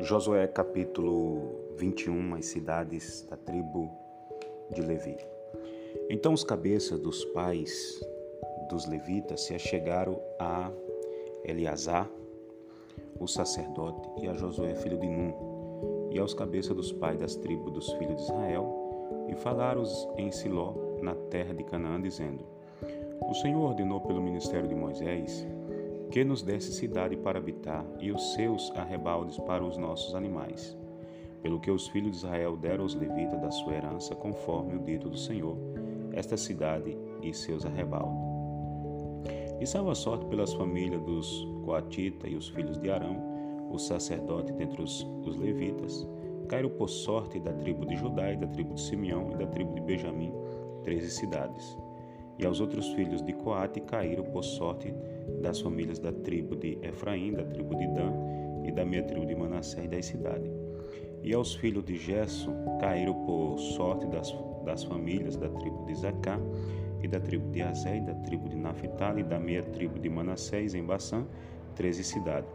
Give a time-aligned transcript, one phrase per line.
[0.00, 3.90] Josué capítulo 21, as cidades da tribo
[4.70, 5.16] de Levi.
[6.10, 8.04] Então os cabeças dos pais
[8.68, 10.70] dos levitas se achegaram a
[11.44, 12.10] Eleazar,
[13.18, 17.72] o sacerdote, e a Josué, filho de Num, e aos cabeças dos pais das tribos
[17.72, 19.82] dos filhos de Israel, e falaram
[20.18, 22.44] em Siló, na terra de Canaã, dizendo:
[23.28, 25.46] O Senhor ordenou pelo ministério de Moisés
[26.10, 30.76] que nos desse cidade para habitar e os seus arrebaldes para os nossos animais.
[31.42, 35.08] Pelo que os filhos de Israel deram aos levitas da sua herança, conforme o dito
[35.08, 35.56] do Senhor,
[36.12, 38.26] esta cidade e seus arrebaldes.
[39.60, 43.16] E salva sorte pelas famílias dos Coatita e os filhos de Arão,
[43.70, 46.06] o sacerdote dentre os, os levitas,
[46.48, 49.74] caíram por sorte da tribo de Judá e da tribo de Simeão e da tribo
[49.74, 50.32] de Benjamim,
[50.84, 51.76] treze cidades.
[52.38, 54.92] E aos outros filhos de Coate caíram por sorte
[55.40, 58.12] das famílias da tribo de Efraim, da tribo de Dan
[58.64, 60.50] e da minha tribo de Manassés e das cidades.
[61.22, 64.34] E aos filhos de Gesso caíram por sorte das,
[64.64, 66.38] das famílias da tribo de Zacá
[67.02, 70.08] e da tribo de Azé e da tribo de Naphtali e da meia tribo de
[70.08, 71.24] Manassés em Bassã,
[71.74, 72.50] treze cidades.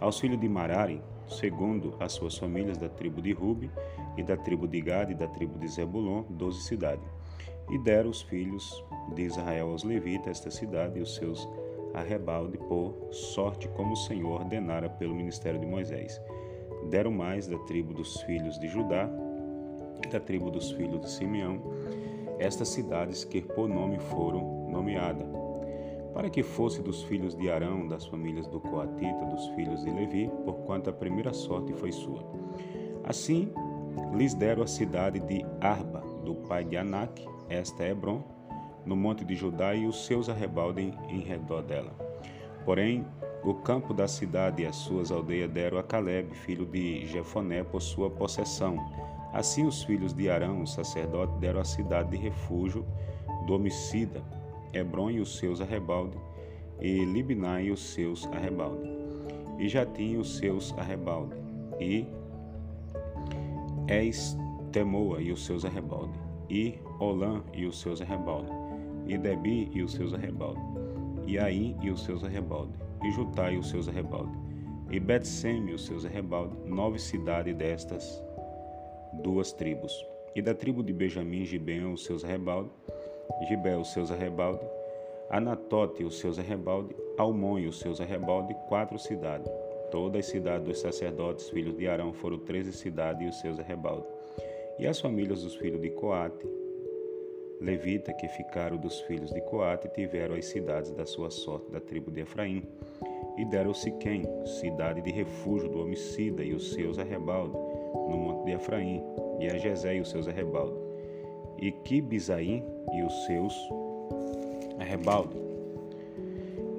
[0.00, 3.70] Aos filhos de Marari, segundo as suas famílias da tribo de Rubi
[4.16, 7.17] e da tribo de Gad e da tribo de Zebulon, doze cidades.
[7.70, 11.48] E deram os filhos de Israel aos levitas esta cidade e os seus
[11.94, 16.20] arrebalde por sorte como o Senhor ordenara pelo ministério de Moisés.
[16.90, 19.08] Deram mais da tribo dos filhos de Judá
[20.04, 21.62] e da tribo dos filhos de Simeão
[22.38, 25.26] estas cidades que por nome foram nomeadas,
[26.14, 30.30] para que fosse dos filhos de Arão, das famílias do Coatita, dos filhos de Levi,
[30.44, 32.24] porquanto a primeira sorte foi sua.
[33.04, 33.52] Assim,
[34.14, 38.22] lhes deram a cidade de Arba, do pai de Anak, esta Hebron,
[38.84, 41.92] no monte de Judá e os seus arrebaldes em redor dela.
[42.64, 43.04] Porém,
[43.42, 47.80] o campo da cidade e as suas aldeias deram a Caleb, filho de Jefoné, por
[47.80, 48.76] sua possessão.
[49.32, 52.84] Assim os filhos de Arão, o sacerdote, deram a cidade de refúgio
[53.46, 54.22] do homicida,
[54.72, 56.20] Hebron e os seus arrebaldes,
[56.80, 58.90] e Libná e os seus arrebaldes,
[59.58, 61.38] e Jatim e os seus arrebaldes,
[61.80, 62.06] e
[64.72, 66.20] Temoa e os seus arrebaldes,
[66.50, 68.52] e Olã e os seus arrebaldes,
[69.06, 70.62] e Debi e os seus arrebaldes,
[71.26, 74.34] e Aim e os seus arrebaldes, e Jutai e os seus arrebaldes,
[74.90, 78.22] e Betsem e os seus arrebaldes, nove cidades destas
[79.22, 79.92] duas tribos.
[80.34, 82.72] E da tribo de Benjamim, Gibeão os seus arrebaldes,
[83.46, 84.66] Gibé os seus arrebaldes,
[85.30, 89.50] Anatote e os seus arrebaldes, Almon e os seus arrebaldes, quatro cidades.
[89.90, 94.08] Todas as cidades dos sacerdotes, filhos de Arão, foram treze cidades e os seus arrebaldes.
[94.78, 96.46] E as famílias dos filhos de Coate,
[97.60, 102.10] Levita, que ficaram dos filhos de Coate, tiveram as cidades da sua sorte da tribo
[102.10, 102.62] de Efraim,
[103.36, 104.22] e deram Siquém,
[104.60, 107.60] cidade de refúgio do homicida, e os seus arrebaldos,
[108.08, 109.02] no monte de Efraim,
[109.40, 110.78] e a Jezé e os seus arrebaldos,
[111.58, 113.54] e Quibizaim e os seus
[114.78, 115.40] arrebaldos,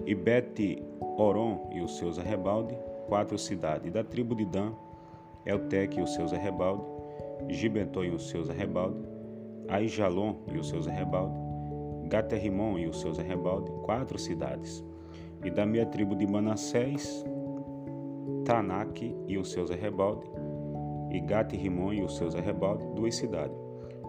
[0.05, 0.81] e Bete
[1.17, 4.73] Oron e os seus arrebaldes, quatro cidades, da tribo de Dan,
[5.45, 6.85] Elteque e os seus arrebaldes,
[7.49, 9.18] Gibeton e os seus arrebaldes,
[9.69, 11.49] Aijalon e os seus arrebaldes,
[12.09, 14.83] Gaterrimon e os seus arrebaldes, quatro cidades.
[15.43, 17.23] E da minha tribo de Manassés,
[18.43, 20.29] Tanak e os seus arrebaldes,
[21.11, 23.57] e Gat-Rimon e os seus arrebaldes, duas cidades.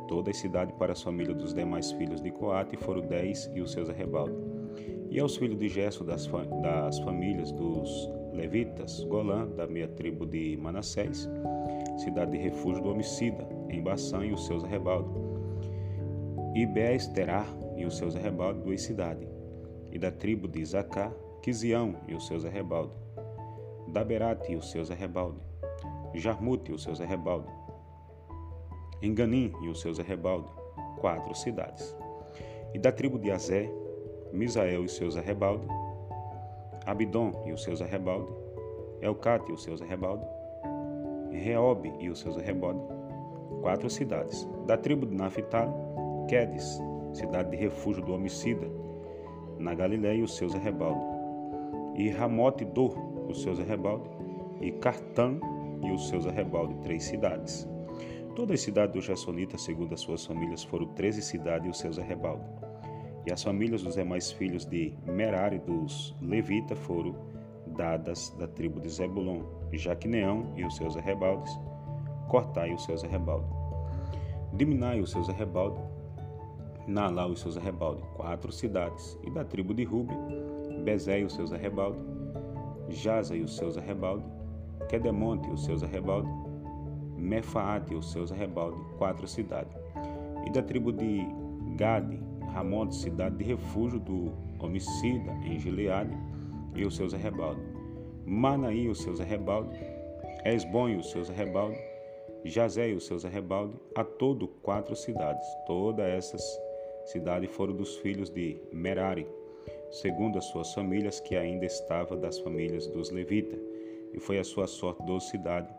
[0.08, 3.70] Toda a cidade para as famílias dos demais filhos de Coate foram dez e os
[3.72, 4.36] seus arrebaldes.
[5.08, 6.26] E aos filhos de Gesso das,
[6.62, 11.28] das famílias dos levitas, Golã, da minha tribo de Manassés,
[11.98, 15.29] cidade de refúgio do homicida, em Baçã e os seus arrebaldes
[16.54, 17.46] e Beesterá
[17.76, 19.28] e os seus arrebaldes, duas cidades,
[19.90, 21.12] e da tribo de Zacá,
[21.42, 22.96] Quizião e os seus arrebaldes,
[23.88, 25.42] Daberate e os seus arrebaldes,
[26.14, 27.52] Jarmute e os seus arrebaldes,
[29.02, 30.52] Enganim e os seus arrebaldes,
[30.98, 31.96] quatro cidades.
[32.74, 33.70] E da tribo de Azé,
[34.32, 35.68] Misael e os seus arrebaldes,
[36.84, 38.34] Abidom e os seus arrebaldes,
[39.00, 40.28] Elcate e os seus arrebaldes,
[41.30, 42.84] Reobe e os seus arrebaldes,
[43.62, 44.46] quatro cidades.
[44.66, 45.72] Da tribo de Naphtali,
[46.30, 46.80] Quedes,
[47.12, 48.70] cidade de refúgio do homicida,
[49.58, 51.02] na Galiléia os seus arrebaldos,
[51.96, 52.96] e Ramote Dor,
[53.28, 54.08] os seus arrebaldos,
[54.60, 55.40] e Cartã
[55.82, 57.68] e os seus arrebaldos, três cidades.
[58.36, 61.98] Todas as cidades dos Jassonitas, segundo as suas famílias, foram treze cidades e os seus
[61.98, 62.46] arrebaldos.
[63.26, 67.12] E as famílias dos demais filhos de Merari dos Levita foram
[67.66, 69.42] dadas da tribo de Zebulon,
[69.72, 71.50] Jaquineão e os seus arrebaldes,
[72.28, 73.50] Cortai os seus arrebaldos,
[74.52, 75.82] Dimnai e os seus arrebaldos,
[76.90, 80.12] Nalá os seus arrebaldes, quatro cidades, e da tribo de Rubi,
[80.82, 82.02] Bezé e os seus arrebaldes,
[82.88, 84.28] Jaza e os seus arrebaldes,
[84.88, 86.32] Quedemonte e os seus arrebaldes,
[87.16, 89.72] Mefaate e os seus arrebaldes, quatro cidades.
[90.44, 91.24] E da tribo de
[91.76, 92.20] Gade,
[92.52, 96.18] Ramon, cidade de refúgio do homicida em Gileade
[96.74, 97.64] e os seus arrebaldes.
[98.26, 99.78] Manaí e os seus arrebaldes,
[100.44, 101.78] Esbom e os seus arrebaldes,
[102.44, 105.46] Jazé e os seus arrebaldes, a todo quatro cidades.
[105.68, 106.42] Todas essas
[107.06, 109.26] cidades foram dos filhos de Merari,
[109.90, 113.58] segundo as suas famílias, que ainda estava das famílias dos levitas,
[114.12, 115.72] e foi a sua sorte doze cidades.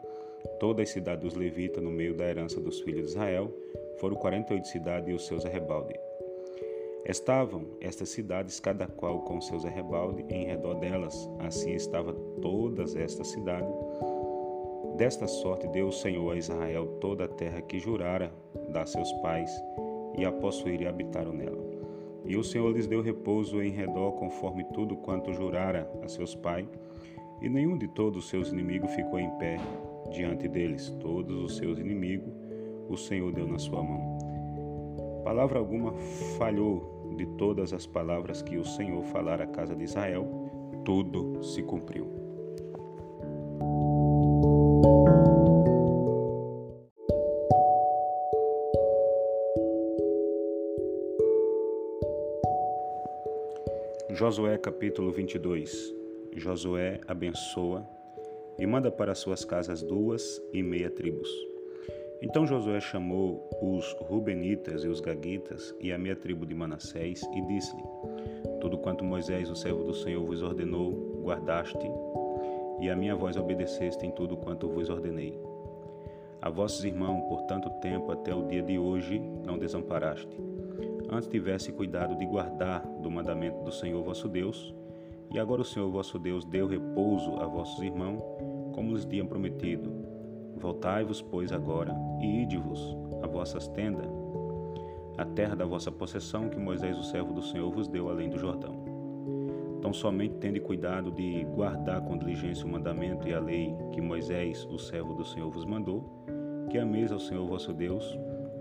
[0.60, 3.54] Toda a cidade dos levitas, no meio da herança dos filhos de Israel,
[3.98, 6.00] foram quarenta e oito cidades e os seus arrebaldes.
[7.06, 13.28] Estavam estas cidades, cada qual com seus arrebaldes em redor delas, assim estava todas estas
[13.28, 13.74] cidades.
[14.98, 18.32] Desta sorte deu o Senhor a Israel toda a terra que jurara
[18.70, 19.52] dar seus pais,
[20.18, 21.62] e a possuir e habitaram nela.
[22.26, 26.68] E o Senhor lhes deu repouso em redor, conforme tudo quanto jurara a seus pais,
[27.42, 29.58] e nenhum de todos os seus inimigos ficou em pé
[30.12, 30.96] diante deles.
[31.00, 32.32] Todos os seus inimigos
[32.88, 34.18] o Senhor deu na sua mão.
[35.24, 35.94] Palavra alguma
[36.38, 40.28] falhou de todas as palavras que o Senhor falara à casa de Israel,
[40.86, 42.21] tudo se cumpriu.
[54.32, 55.94] Josué capítulo 22
[56.38, 57.86] Josué abençoa
[58.58, 61.28] e manda para suas casas duas e meia tribos.
[62.22, 67.42] Então Josué chamou os Rubenitas e os Gaguitas e a meia tribo de Manassés e
[67.42, 67.84] disse-lhe:
[68.62, 70.94] Tudo quanto Moisés, o servo do Senhor, vos ordenou,
[71.26, 71.92] guardaste,
[72.80, 75.38] e a minha voz obedeceste em tudo quanto vos ordenei.
[76.42, 80.51] A vossos irmãos, por tanto tempo até o dia de hoje, não desamparaste.
[81.12, 84.74] Antes tivesse cuidado de guardar do mandamento do Senhor vosso Deus,
[85.34, 88.22] e agora o Senhor vosso Deus deu repouso a vossos irmãos,
[88.74, 90.12] como lhes tinha prometido
[90.62, 94.06] Voltai-vos, pois, agora, e ide-vos a vossas tendas,
[95.18, 98.38] a terra da vossa possessão que Moisés, o servo do Senhor, vos deu além do
[98.38, 98.80] Jordão.
[99.80, 104.66] Então, somente tende cuidado de guardar com diligência o mandamento e a lei que Moisés,
[104.66, 106.24] o servo do Senhor, vos mandou,
[106.70, 108.06] que ameis ao Senhor vosso Deus,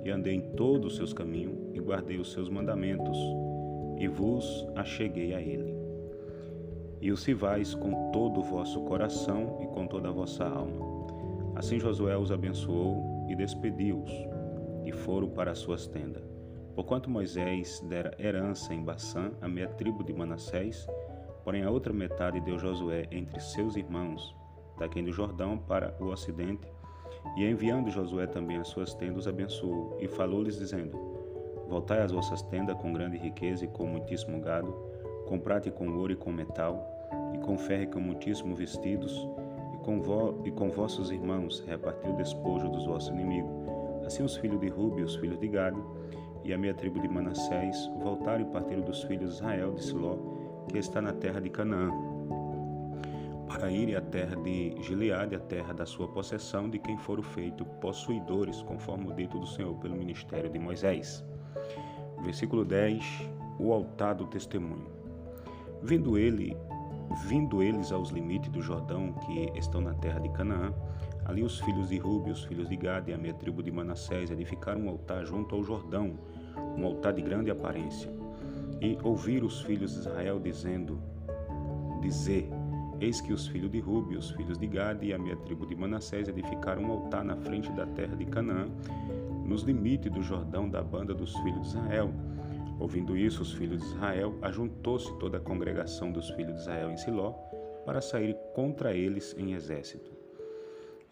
[0.05, 3.19] e andei em todos os seus caminhos, e guardei os seus mandamentos,
[3.99, 5.75] e vos acheguei a ele.
[7.01, 10.91] E o sirvais com todo o vosso coração e com toda a vossa alma
[11.61, 14.11] Assim Josué os abençoou e despediu-os,
[14.87, 16.23] e foram para as suas tendas.
[16.75, 20.87] Porquanto Moisés dera herança em Baçã à meia tribo de Manassés,
[21.45, 24.35] porém a outra metade deu Josué entre seus irmãos,
[24.79, 26.67] daquém do Jordão para o ocidente,
[27.37, 30.97] e enviando Josué também as suas tendas, abençoou, e falou-lhes, dizendo:
[31.69, 34.75] Voltai às vossas tendas com grande riqueza e com muitíssimo gado,
[35.27, 36.85] com prata e com ouro e com metal,
[37.35, 39.29] e com ferro e com muitíssimo vestidos,
[39.83, 43.51] com vo, e com vossos irmãos repartiu o despojo dos vossos inimigos.
[44.05, 45.81] Assim os filhos de Rubi, os filhos de Gade,
[46.45, 50.17] e a meia tribo de Manassés voltaram e partiram dos filhos de Israel de Siló,
[50.69, 51.91] que está na terra de Canaã,
[53.53, 57.67] para irem à terra de Gileade, a terra da sua possessão, de quem foram feitos
[57.81, 61.25] possuidores, conforme o dito do Senhor pelo ministério de Moisés.
[62.23, 63.05] Versículo 10:
[63.59, 64.89] O altar do testemunho.
[65.83, 66.57] Vendo ele
[67.27, 70.73] Vindo eles aos limites do Jordão, que estão na terra de Canaã,
[71.25, 74.31] ali os filhos de Rubi, os filhos de Gad e a minha tribo de Manassés
[74.31, 76.13] edificaram um altar junto ao Jordão,
[76.79, 78.09] um altar de grande aparência.
[78.81, 81.01] E ouviram os filhos de Israel dizendo,
[82.01, 82.49] dizer,
[83.01, 85.75] Eis que os filhos de Rubi, os filhos de Gad e a minha tribo de
[85.75, 88.69] Manassés edificaram um altar na frente da terra de Canaã,
[89.45, 92.13] nos limites do Jordão da banda dos filhos de Israel,
[92.81, 96.97] Ouvindo isso, os filhos de Israel, ajuntou-se toda a congregação dos filhos de Israel em
[96.97, 97.33] Siló
[97.85, 100.11] para sair contra eles em exército.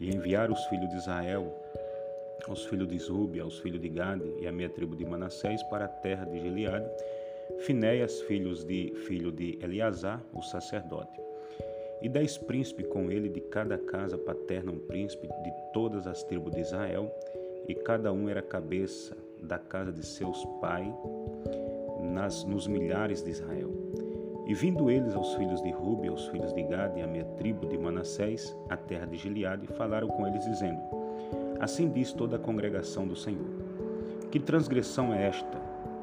[0.01, 1.55] E enviaram os filhos de Israel,
[2.49, 5.85] os filhos de Zúbia, os filhos de Gade e a meia tribo de Manassés para
[5.85, 6.89] a terra de Gileade,
[7.59, 11.21] Finéias, filhos de filho de Eleazar, o sacerdote.
[12.01, 16.53] E dez príncipes com ele de cada casa paterna, um príncipe de todas as tribos
[16.55, 17.13] de Israel,
[17.67, 20.93] e cada um era cabeça da casa de seus pais
[22.01, 23.71] nas, nos milhares de Israel.
[24.47, 27.67] E vindo eles aos filhos de Rubi, aos filhos de Gad e à minha tribo
[27.67, 30.81] de Manassés, a terra de Gileade, falaram com eles, dizendo:
[31.61, 33.47] Assim diz toda a congregação do Senhor:
[34.31, 35.59] Que transgressão é esta,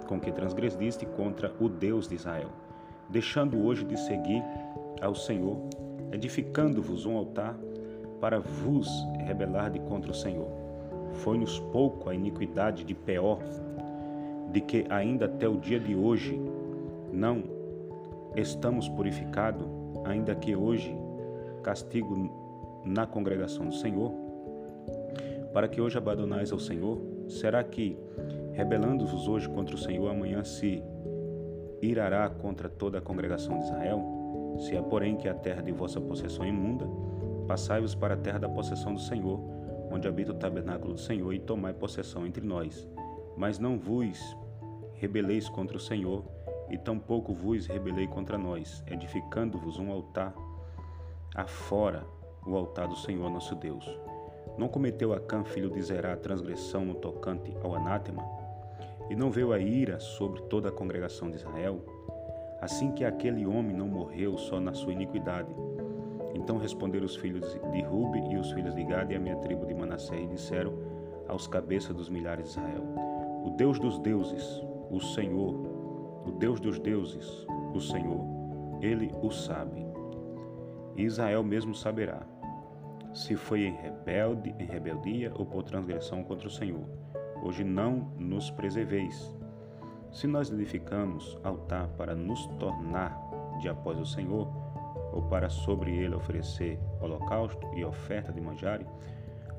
[0.08, 2.50] com que transgrediste contra o Deus de Israel,
[3.10, 4.44] deixando hoje de seguir
[5.02, 5.58] ao Senhor,
[6.12, 7.58] edificando-vos um altar
[8.20, 8.90] para vos
[9.26, 10.48] rebelar de contra o Senhor?
[11.14, 13.40] Foi-nos pouco a iniquidade de Peor,
[14.52, 16.40] de que ainda até o dia de hoje
[17.12, 17.44] não
[18.36, 19.66] estamos purificados,
[20.04, 20.96] ainda que hoje
[21.64, 22.30] castigo
[22.86, 24.12] na congregação do Senhor,
[25.54, 27.00] para que hoje abandonais ao Senhor?
[27.28, 27.98] Será que,
[28.54, 30.84] rebelando-vos hoje contra o Senhor, amanhã se
[31.82, 34.15] irará contra toda a congregação de Israel?
[34.60, 36.88] Se é, porém, que a terra de vossa possessão é imunda,
[37.48, 39.40] passai-vos para a terra da possessão do Senhor,
[39.92, 42.88] onde habita o tabernáculo do Senhor, e tomai possessão entre nós.
[43.38, 44.20] Mas não vos
[44.94, 46.24] rebeleis contra o Senhor,
[46.70, 50.34] e tampouco vos rebelei contra nós, edificando-vos um altar
[51.36, 52.08] afora
[52.48, 53.86] o altar do Senhor nosso Deus.
[54.58, 58.24] Não cometeu Acã, filho de Zerá, transgressão no tocante ao anátema?
[59.10, 61.82] E não veio a ira sobre toda a congregação de Israel?
[62.66, 65.56] Assim que aquele homem não morreu só na sua iniquidade.
[66.34, 69.68] Então responderam os filhos de Rubi e os filhos de Gad e a minha tribo
[69.68, 70.74] de Manassés e disseram
[71.28, 72.84] aos cabeças dos milhares de Israel:
[73.46, 75.54] O Deus dos deuses, o Senhor,
[76.26, 78.26] o Deus dos deuses, o Senhor,
[78.82, 79.86] ele o sabe.
[80.96, 82.24] E Israel mesmo saberá,
[83.14, 86.90] se foi em, rebelde, em rebeldia ou por transgressão contra o Senhor.
[87.44, 89.35] Hoje não nos preserveis.
[90.16, 93.20] Se nós edificamos altar para nos tornar
[93.60, 94.48] de após o Senhor,
[95.12, 98.86] ou para sobre ele oferecer holocausto e oferta de manjare,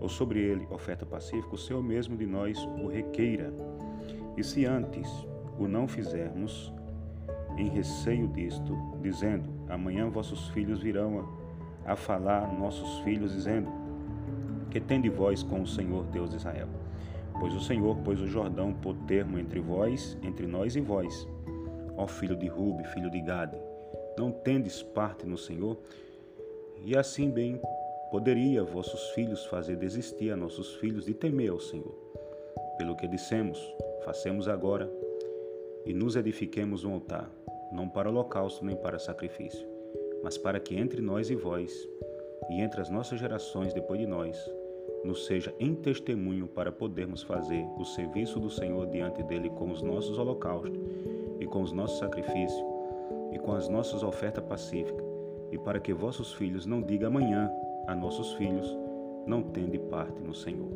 [0.01, 3.53] ou sobre ele oferta pacífica, o Senhor mesmo de nós o requeira.
[4.35, 6.73] E se antes o não fizermos,
[7.59, 11.29] em receio disto, dizendo: Amanhã vossos filhos virão
[11.85, 13.71] a, falar nossos filhos, dizendo:
[14.71, 16.86] Que tem de vós com o Senhor Deus de Israel?
[17.39, 21.29] Pois o Senhor pôs o Jordão por termo entre vós, entre nós e vós.
[21.97, 23.57] Ó filho de Rubi, filho de Gade,
[24.19, 25.77] não tendes parte no Senhor?
[26.85, 27.61] E assim bem
[28.11, 31.95] poderia vossos filhos fazer desistir a nossos filhos de temer ao Senhor.
[32.79, 33.59] Pelo que dissemos,
[34.05, 34.91] façamos agora
[35.85, 37.31] e nos edifiquemos um altar,
[37.73, 39.67] não para holocausto nem para sacrifício,
[40.23, 41.89] mas para que entre nós e vós,
[42.51, 44.39] e entre as nossas gerações depois de nós,
[45.07, 49.81] nos seja em testemunho para podermos fazer o serviço do Senhor diante dele com os
[49.81, 50.79] nossos holocaustos
[51.41, 52.65] e com os nossos sacrifícios
[53.33, 55.05] e com as nossas ofertas pacíficas,
[55.53, 57.51] e para que vossos filhos não digam amanhã
[57.87, 58.77] a nossos filhos,
[59.27, 60.71] não tende parte no Senhor.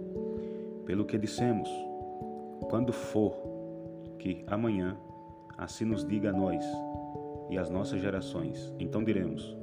[0.85, 1.69] Pelo que dissemos,
[2.69, 3.35] quando for
[4.19, 4.97] que amanhã
[5.57, 6.65] assim nos diga a nós
[7.49, 8.73] e às nossas gerações.
[8.79, 9.57] Então diremos: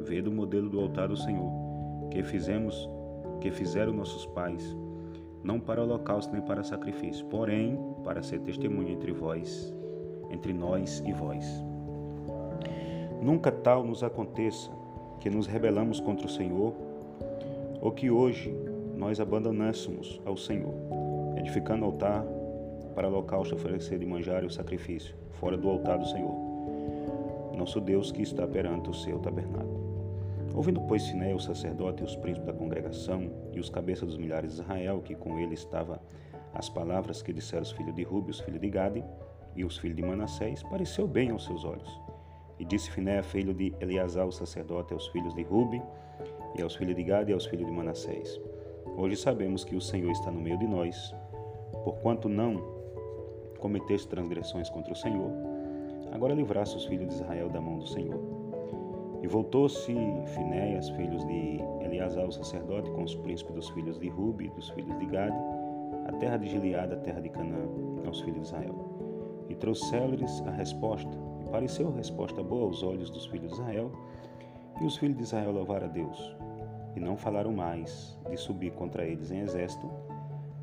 [0.00, 1.50] Vede o modelo do altar do Senhor,
[2.10, 2.88] que fizemos,
[3.44, 4.74] que fizeram nossos pais,
[5.42, 9.70] não para holocausto nem para sacrifício, porém para ser testemunho entre vós,
[10.30, 11.44] entre nós e vós.
[13.20, 14.70] Nunca tal nos aconteça
[15.20, 16.72] que nos rebelamos contra o Senhor,
[17.82, 18.50] ou que hoje
[18.96, 20.72] nós abandonássemos ao Senhor,
[21.36, 22.24] edificando altar
[22.94, 26.34] para holocausto oferecer de manjar e o sacrifício, fora do altar do Senhor,
[27.58, 29.84] nosso Deus que está perante o seu tabernáculo.
[30.54, 34.54] Ouvindo, pois, Siné, o sacerdote e os príncipes da congregação e os cabeças dos milhares
[34.54, 36.02] de Israel, que com ele estava
[36.52, 39.04] as palavras que disseram os filhos de Rubi, os filhos de Gade
[39.54, 42.00] e os filhos de Manassés, pareceu bem aos seus olhos.
[42.58, 45.80] E disse Finé, filho de Eleazar, o sacerdote, aos filhos de Rubi,
[46.56, 48.40] e aos filhos de Gade e aos filhos de Manassés.
[48.96, 51.14] Hoje sabemos que o Senhor está no meio de nós,
[51.84, 52.56] porquanto não
[53.58, 55.30] cometeste transgressões contra o Senhor,
[56.12, 58.43] agora livraste os filhos de Israel da mão do Senhor.
[59.24, 59.90] E voltou-se
[60.34, 64.98] Finéias, filhos de Eleazar, o sacerdote, com os príncipes dos filhos de Rubi, dos filhos
[64.98, 65.34] de Gade,
[66.06, 67.66] a terra de Gileade, a terra de Canaã,
[68.04, 68.74] aos filhos de Israel.
[69.48, 73.90] E trouxeram-lhes a resposta, e pareceu a resposta boa aos olhos dos filhos de Israel,
[74.82, 76.36] e os filhos de Israel louvaram a Deus,
[76.94, 79.90] e não falaram mais de subir contra eles em exército,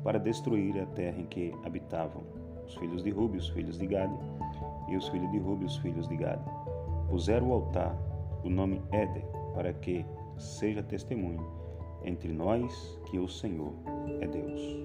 [0.04, 2.22] para destruir a terra em que habitavam,
[2.64, 4.14] os filhos de Rubi, os filhos de Gade,
[4.88, 6.44] e os filhos de Rubi, os filhos de Gade.
[7.08, 8.11] Puseram o altar
[8.44, 10.04] o nome Éder, para que
[10.36, 11.44] seja testemunho
[12.04, 13.74] entre nós que o Senhor
[14.20, 14.82] é Deus.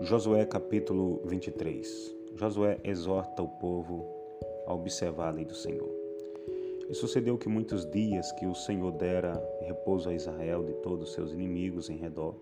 [0.00, 4.06] Josué capítulo 23 Josué exorta o povo
[4.66, 5.93] a observar a lei do Senhor.
[6.88, 11.14] E sucedeu que muitos dias que o Senhor dera repouso a Israel de todos os
[11.14, 12.34] seus inimigos em redor,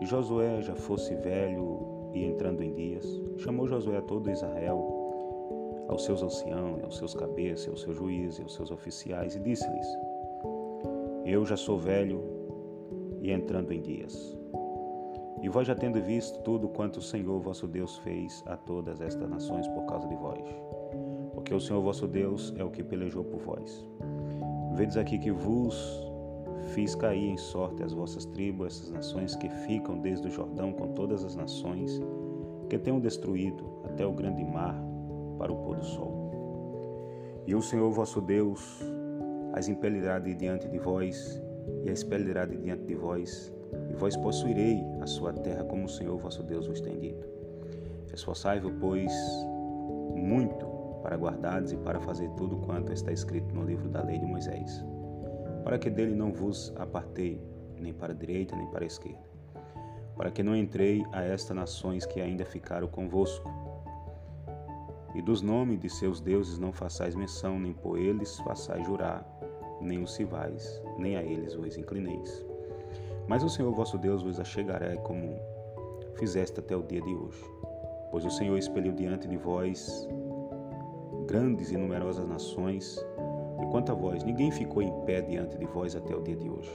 [0.00, 3.06] e Josué já fosse velho e entrando em dias,
[3.38, 8.54] chamou Josué a todo Israel, aos seus anciãos, aos seus cabeças, aos seus juízes, aos
[8.54, 9.86] seus oficiais, e disse-lhes:
[11.24, 12.22] Eu já sou velho
[13.20, 14.36] e entrando em dias.
[15.42, 19.28] E vós já tendo visto tudo quanto o Senhor vosso Deus fez a todas estas
[19.28, 20.73] nações por causa de vós
[21.44, 23.86] porque o Senhor vosso Deus é o que pelejou por vós.
[24.74, 26.02] Vedes aqui que vos
[26.72, 30.88] Fiz cair em sorte as vossas tribos, essas nações que ficam desde o Jordão com
[30.94, 32.00] todas as nações
[32.70, 34.74] que tenho destruído até o grande mar
[35.38, 37.42] para o pôr do sol.
[37.46, 38.80] E o Senhor vosso Deus
[39.52, 41.40] as impelirá de diante de vós
[41.84, 43.52] e as expelirá de diante de vós,
[43.90, 47.28] e vós possuirei a sua terra como o Senhor vosso Deus vos tem dito.
[48.12, 49.12] Esforçai-vos, pois,
[50.16, 50.73] muito
[51.04, 54.82] para guardares e para fazer tudo quanto está escrito no livro da lei de Moisés,
[55.62, 57.38] para que dele não vos apartei,
[57.78, 59.22] nem para a direita nem para a esquerda,
[60.16, 63.50] para que não entrei a estas nações que ainda ficaram convosco.
[65.14, 69.28] E dos nomes de seus deuses não façais menção, nem por eles façais jurar,
[69.82, 72.46] nem os civais, nem a eles vos inclineis.
[73.28, 75.38] Mas o Senhor vosso Deus vos achegará como
[76.14, 77.44] fizeste até o dia de hoje.
[78.10, 80.08] Pois o Senhor expeliu diante de vós
[81.26, 83.04] grandes e numerosas nações,
[83.62, 86.48] e quanto a vós, ninguém ficou em pé diante de vós até o dia de
[86.48, 86.70] hoje.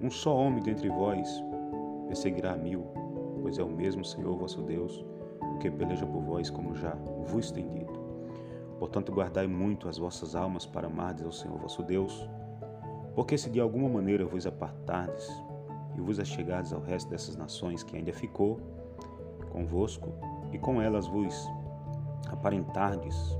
[0.00, 1.42] Um só homem dentre vós
[2.06, 2.84] perseguirá mil,
[3.40, 5.04] pois é o mesmo Senhor vosso Deus,
[5.40, 6.94] o que peleja por vós, como já
[7.26, 8.00] vos tem dito.
[8.78, 12.28] Portanto, guardai muito as vossas almas para amardes ao Senhor vosso Deus,
[13.14, 15.28] porque se de alguma maneira vos apartardes
[15.96, 18.58] e vos achegardes ao resto dessas nações que ainda ficou
[19.50, 20.08] convosco,
[20.50, 21.48] e com elas vos
[22.28, 23.38] aparentardes,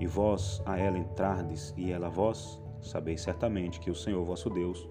[0.00, 4.48] e vós a ela entrardes e ela a vós, sabeis certamente que o Senhor vosso
[4.50, 4.88] Deus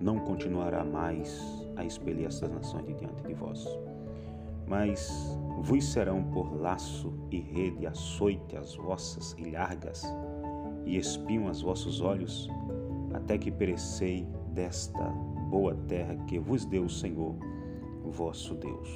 [0.00, 1.40] não continuará mais
[1.76, 3.66] a expelir estas nações de diante de vós
[4.70, 10.04] mas vos serão por laço e rede açoite as vossas ilhargas
[10.86, 12.48] e espinho as vossos olhos,
[13.12, 15.02] até que perecei desta
[15.50, 17.34] boa terra que vos deu o Senhor,
[18.04, 18.88] vosso Deus.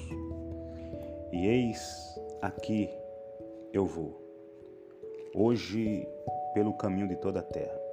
[1.33, 2.89] E eis aqui
[3.73, 4.24] eu vou,
[5.35, 6.09] hoje
[6.55, 7.85] pelo caminho de toda a terra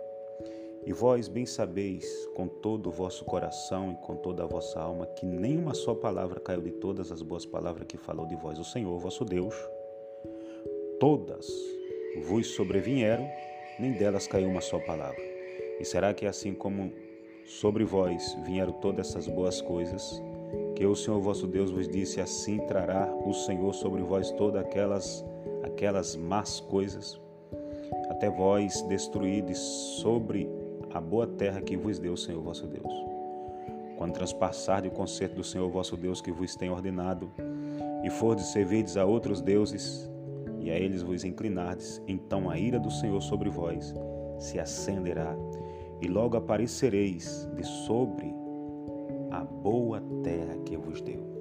[0.86, 5.06] e vós bem sabeis com todo o vosso coração e com toda a vossa alma
[5.06, 8.64] que nenhuma só palavra caiu de todas as boas palavras que falou de vós o
[8.64, 9.56] Senhor vosso Deus.
[11.00, 11.48] Todas
[12.24, 13.30] vos sobrevieram,
[13.80, 15.22] nem delas caiu uma só palavra.
[15.80, 16.92] E será que assim como
[17.46, 20.22] sobre vós vieram todas essas boas coisas,
[20.76, 25.26] que o Senhor vosso Deus vos disse, assim trará o Senhor sobre vós todas aquelas
[25.64, 27.20] aquelas más coisas,
[28.10, 30.50] até vós destruídes sobre
[30.94, 32.94] a boa terra que vos deu o Senhor vosso Deus.
[33.98, 37.32] Quando transpassardes o concerto do Senhor vosso Deus que vos tem ordenado,
[38.04, 40.10] e fordes servirdes a outros deuses,
[40.60, 43.94] e a eles vos inclinardes, então a ira do Senhor sobre vós
[44.40, 45.36] se acenderá,
[46.02, 48.34] e logo aparecereis de sobre
[49.30, 51.32] a boa terra que vos deu.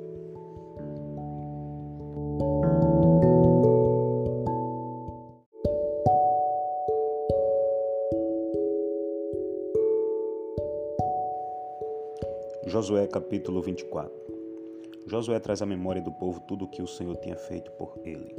[12.70, 14.12] Josué capítulo 24
[15.04, 18.32] Josué traz à memória do povo tudo o que o Senhor tinha feito por ele.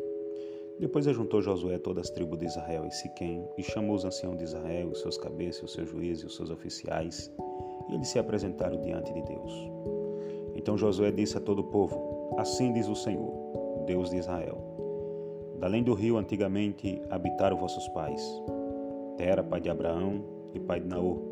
[0.80, 4.46] Depois ajuntou Josué todas as tribos de Israel e Siquém, e chamou os anciãos de
[4.46, 7.30] Israel, os seus cabeças, os seus juízes e os seus oficiais,
[7.90, 9.52] e eles se apresentaram diante de Deus.
[10.56, 14.58] Então Josué disse a todo o povo: Assim diz o Senhor, Deus de Israel:
[15.60, 18.24] Da além do rio antigamente habitaram vossos pais.
[19.18, 21.31] Tera, pai de Abraão e pai de Naor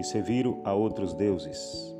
[0.00, 1.94] e serviram a outros deuses.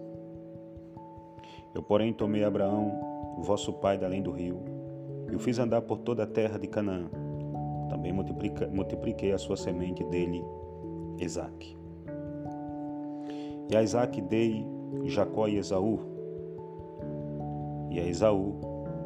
[1.75, 4.59] Eu, porém, tomei Abraão, vosso pai, da além do rio,
[5.31, 7.11] e o fiz andar por toda a terra de Canaã.
[7.91, 10.43] Também multipliquei a sua semente dele,
[11.19, 11.77] Isaque.
[13.71, 14.67] E a Isaque dei
[15.05, 16.01] Jacó e Esaú,
[17.91, 18.55] e a Esaú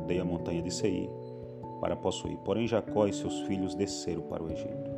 [0.06, 1.10] dei a montanha de Seir
[1.80, 2.38] para possuir.
[2.44, 4.90] Porém, Jacó e seus filhos desceram para o Egito.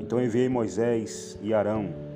[0.00, 2.09] Então enviei Moisés e Arão,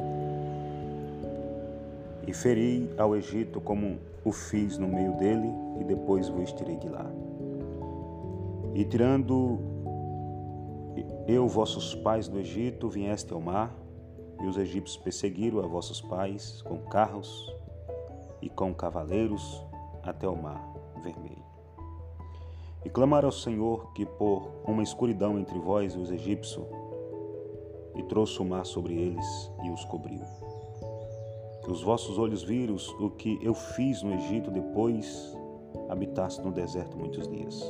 [2.35, 5.49] e feri ao Egito como o fiz no meio dele,
[5.81, 7.07] e depois vos tirei de lá.
[8.75, 9.61] E tirando
[11.29, 13.73] eu vossos pais do Egito, vieste ao mar,
[14.43, 17.55] e os egípcios perseguiram a vossos pais com carros
[18.43, 19.65] e com cavaleiros
[20.03, 20.61] até o mar
[21.05, 21.45] vermelho.
[22.85, 26.67] E clamaram ao Senhor que por uma escuridão entre vós e os egípcios,
[27.95, 30.21] e trouxe o mar sobre eles e os cobriu
[31.71, 35.37] os vossos olhos viram o que eu fiz no Egito depois
[35.89, 37.63] habitaste no deserto muitos dias.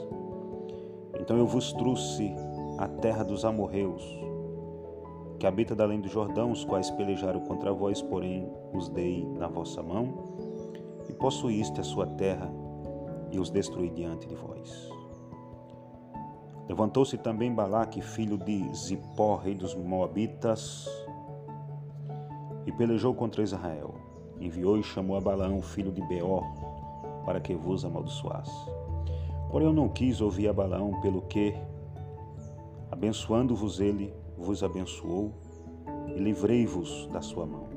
[1.20, 2.34] Então eu vos trouxe
[2.78, 4.02] a terra dos amorreus,
[5.38, 9.82] que habita além do Jordão, os quais pelejaram contra vós, porém os dei na vossa
[9.82, 10.14] mão,
[11.08, 12.50] e possuíste a sua terra,
[13.30, 14.90] e os destruí diante de vós.
[16.68, 20.88] Levantou-se também Balaque, filho de Zipó, rei dos Moabitas,
[22.66, 23.94] e pelejou contra Israel.
[24.40, 26.44] Enviou e chamou a Balaão, filho de Beor,
[27.24, 28.70] para que vos amaldiçoasse.
[29.50, 31.54] Porém eu não quis ouvir a Balaão, pelo que,
[32.90, 35.32] abençoando-vos ele, vos abençoou
[36.08, 37.68] e livrei-vos da sua mão.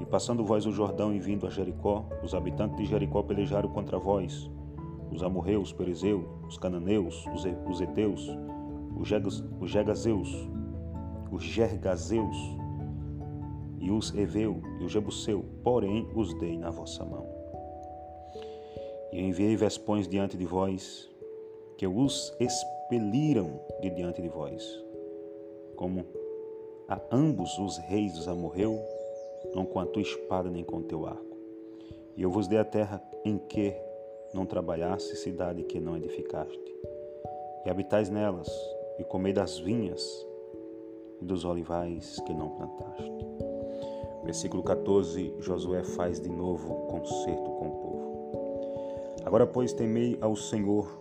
[0.00, 3.98] E passando vós o Jordão e vindo a Jericó, os habitantes de Jericó pelejaram contra
[3.98, 4.50] vós,
[5.10, 8.28] os amorreus, os perizeus, os cananeus, os eteus,
[8.96, 10.48] os, Jegas, os
[11.30, 12.36] os Gergazeus,
[13.86, 17.24] e os Eveu e o Jebuseu, porém os dei na vossa mão.
[19.12, 21.08] E enviei vespões diante de vós,
[21.78, 24.64] que os expeliram de diante de vós,
[25.76, 26.04] como
[26.88, 28.76] a ambos os reis dos amorreu,
[29.54, 31.36] não com a tua espada nem com o teu arco.
[32.16, 33.72] E eu vos dei a terra em que
[34.34, 36.74] não trabalhaste, cidade que não edificaste.
[37.64, 38.48] E habitais nelas,
[38.98, 40.26] e comei das vinhas
[41.20, 43.25] e dos olivais que não plantaste.
[44.26, 49.20] Versículo 14, Josué faz de novo concerto com o povo.
[49.24, 50.98] Agora, pois, temei ao Senhor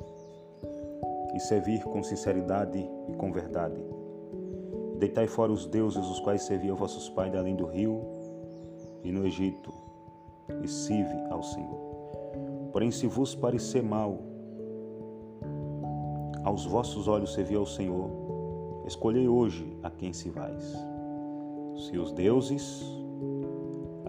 [1.34, 3.84] e servir com sinceridade e com verdade.
[5.00, 8.00] Deitai fora os deuses os quais serviam vossos pais além do rio
[9.04, 9.74] e no Egito,
[10.64, 11.80] e sirve ao Senhor.
[12.72, 14.20] Porém, se vos parecer mal,
[16.44, 18.08] aos vossos olhos servir ao Senhor,
[18.86, 20.78] escolhei hoje a quem se vais.
[21.76, 23.04] Se os deuses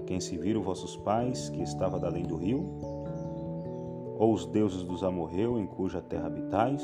[0.06, 2.64] quem se viram vossos pais, que estava da além do rio?
[4.18, 6.82] Ou os deuses dos amorreu, em cuja terra habitais?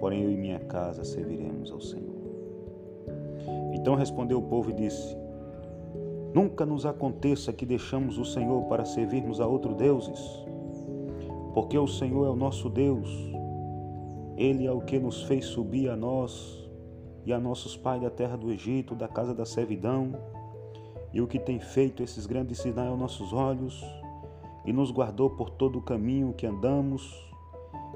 [0.00, 2.16] Porém eu e minha casa serviremos ao Senhor.
[3.72, 5.16] Então respondeu o povo e disse:
[6.34, 10.18] Nunca nos aconteça que deixamos o Senhor para servirmos a outros deuses,
[11.54, 13.08] porque o Senhor é o nosso Deus,
[14.36, 16.58] Ele é o que nos fez subir a nós
[17.24, 20.12] e a nossos pais da terra do Egito, da casa da servidão,
[21.12, 23.84] e o que tem feito esses grandes sinais aos nossos olhos,
[24.64, 27.26] e nos guardou por todo o caminho que andamos,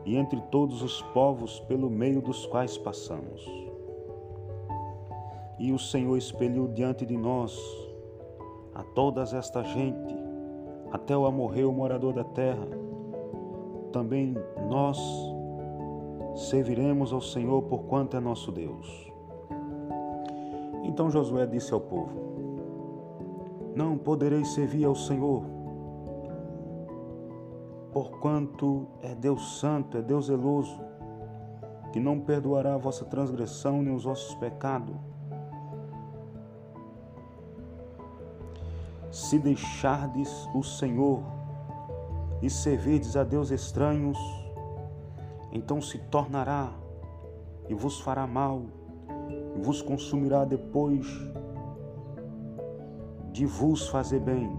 [0.04, 3.46] e entre todos os povos pelo meio dos quais passamos.
[5.58, 7.58] E o Senhor expeliu diante de nós
[8.74, 10.16] a todas esta gente,
[10.90, 12.66] até o amorreu morador da terra.
[13.92, 14.34] Também
[14.68, 14.98] nós
[16.34, 19.12] serviremos ao Senhor por quanto é nosso Deus.
[20.82, 22.31] Então Josué disse ao povo:
[23.74, 25.44] não podereis servir ao Senhor,
[27.92, 30.80] porquanto é Deus santo, é Deus zeloso,
[31.92, 34.96] que não perdoará a vossa transgressão nem os vossos pecados.
[39.10, 41.22] Se deixardes o Senhor
[42.40, 44.18] e servirdes a Deus estranhos,
[45.52, 46.72] então se tornará
[47.68, 48.62] e vos fará mal,
[49.54, 51.06] e vos consumirá depois
[53.32, 54.50] de vos fazer bem.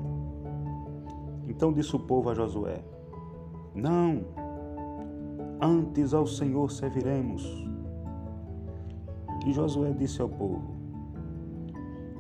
[1.48, 2.84] Então disse o povo a Josué:
[3.74, 4.26] Não,
[5.62, 7.44] antes ao Senhor serviremos.
[9.46, 10.74] E Josué disse ao povo: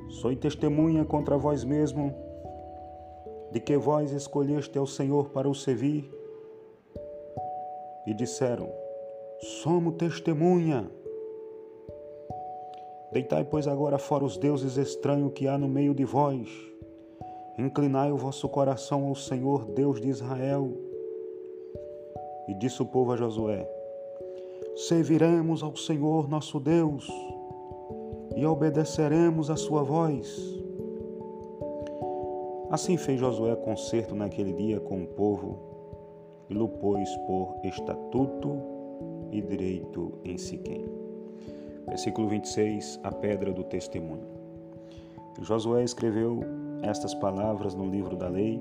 [0.10, 2.14] Sou testemunha contra vós mesmo
[3.52, 6.12] de que vós escolheste ao Senhor para o servir.
[8.06, 8.70] E disseram:
[9.64, 10.90] Somos testemunha.
[13.14, 16.50] Deitai, pois, agora fora os deuses estranhos que há no meio de vós.
[17.60, 20.72] Inclinai o vosso coração ao Senhor, Deus de Israel.
[22.48, 23.70] E disse o povo a Josué:
[24.76, 27.08] Serviremos ao Senhor nosso Deus
[28.36, 30.60] e obedeceremos a sua voz.
[32.72, 35.60] Assim fez Josué concerto naquele dia com o povo
[36.50, 38.58] e lo pôs por estatuto
[39.32, 41.03] e direito em Siquém.
[41.94, 44.26] Versículo 26, a pedra do testemunho.
[45.40, 46.40] Josué escreveu
[46.82, 48.60] estas palavras no livro da lei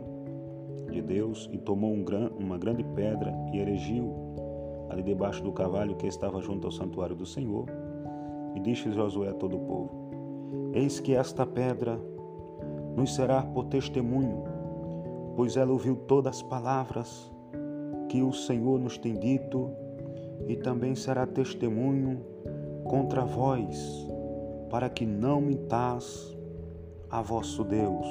[0.90, 4.12] de Deus e tomou um gran, uma grande pedra e erigiu
[4.90, 7.64] ali debaixo do cavalo que estava junto ao santuário do Senhor.
[8.55, 9.90] E disse Josué a todo o povo:
[10.75, 11.99] Eis que esta pedra
[12.95, 14.45] nos será por testemunho,
[15.37, 17.33] pois ela ouviu todas as palavras
[18.11, 19.71] que o Senhor nos tem dito,
[20.47, 22.31] e também será testemunho
[22.92, 24.07] contra vós,
[24.68, 26.37] para que não mintais
[27.09, 28.07] a vosso Deus.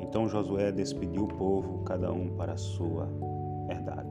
[0.00, 3.08] Então Josué despediu o povo, cada um para a sua
[3.68, 4.08] herdade.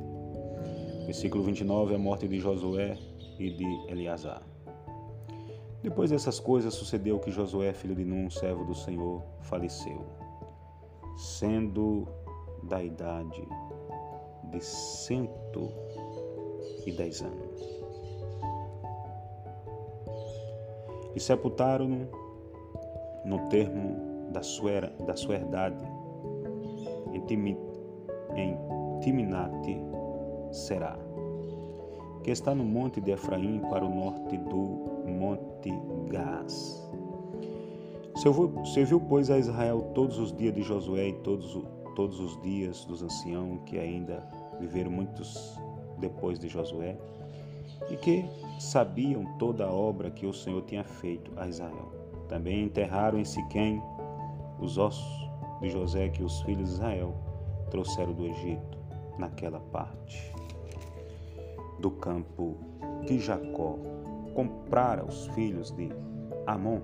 [1.06, 2.98] Versículo 29, a morte de Josué
[3.40, 4.42] e de Eleazar.
[5.82, 10.06] Depois dessas coisas sucedeu que Josué, filho de Num, servo do Senhor, faleceu,
[11.16, 12.06] sendo
[12.64, 13.48] da idade
[14.52, 15.72] de cento
[16.86, 17.81] e dez anos
[21.16, 22.08] e sepultaram-no
[23.26, 25.84] no termo da sua, da sua herdade,
[27.14, 27.58] em,
[28.36, 28.58] em
[29.02, 29.78] Timnate
[30.52, 30.98] será,
[32.24, 35.72] que está no monte de Efraim para o norte do monte
[36.10, 36.90] Gás.
[38.74, 41.60] Serviu, pois, a Israel todos os dias de Josué e todos,
[41.96, 44.24] todos os dias dos anciãos que ainda
[44.60, 45.58] viveram muitos
[45.98, 46.98] depois de Josué
[47.90, 48.26] e que
[48.60, 51.92] sabiam toda a obra que o Senhor tinha feito a Israel.
[52.28, 53.82] Também enterraram em Siquém
[54.60, 55.30] os ossos
[55.62, 57.16] de José que os filhos de Israel
[57.70, 58.78] trouxeram do Egito,
[59.18, 60.34] naquela parte
[61.80, 62.58] do campo
[63.08, 63.78] que Jacó
[64.36, 65.90] comprara os filhos de
[66.48, 66.82] Amon,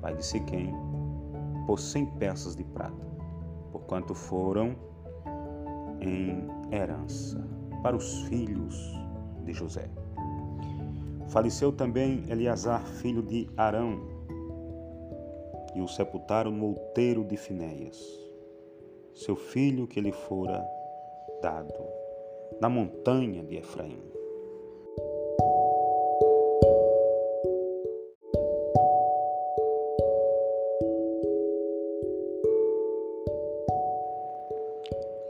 [0.00, 0.72] pai de Siquém,
[1.66, 3.06] por cem peças de prata,
[3.72, 4.76] porquanto foram
[6.00, 7.44] em herança
[7.82, 8.76] para os filhos
[9.44, 9.90] de José.
[11.28, 14.00] Faleceu também Eleazar, filho de Arão,
[15.74, 17.98] e o sepultaram no outeiro de Finéias,
[19.14, 20.66] seu filho que lhe fora
[21.42, 21.84] dado,
[22.60, 24.02] na montanha de Efraim.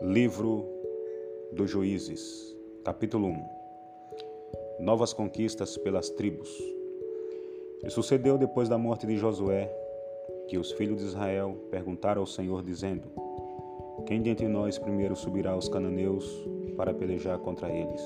[0.01, 0.65] Livro
[1.53, 3.58] dos Juízes, capítulo 1
[4.79, 6.49] Novas conquistas pelas tribos.
[7.85, 9.69] E sucedeu depois da morte de Josué
[10.49, 13.09] que os filhos de Israel perguntaram ao Senhor, dizendo:
[14.07, 16.27] Quem dentre nós primeiro subirá aos cananeus
[16.77, 18.03] para pelejar contra eles?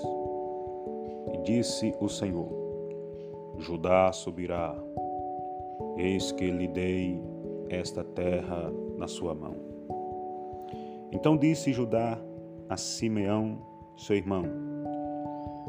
[1.34, 2.48] E disse o Senhor:
[3.58, 4.76] Judá subirá,
[5.96, 7.20] eis que lhe dei
[7.68, 9.54] esta terra na sua mão.
[11.12, 12.18] Então disse Judá
[12.68, 13.58] a Simeão,
[13.96, 14.61] seu irmão: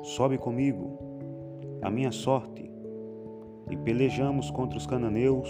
[0.03, 0.99] Sobe comigo,
[1.81, 2.69] a minha sorte,
[3.71, 5.49] e pelejamos contra os cananeus,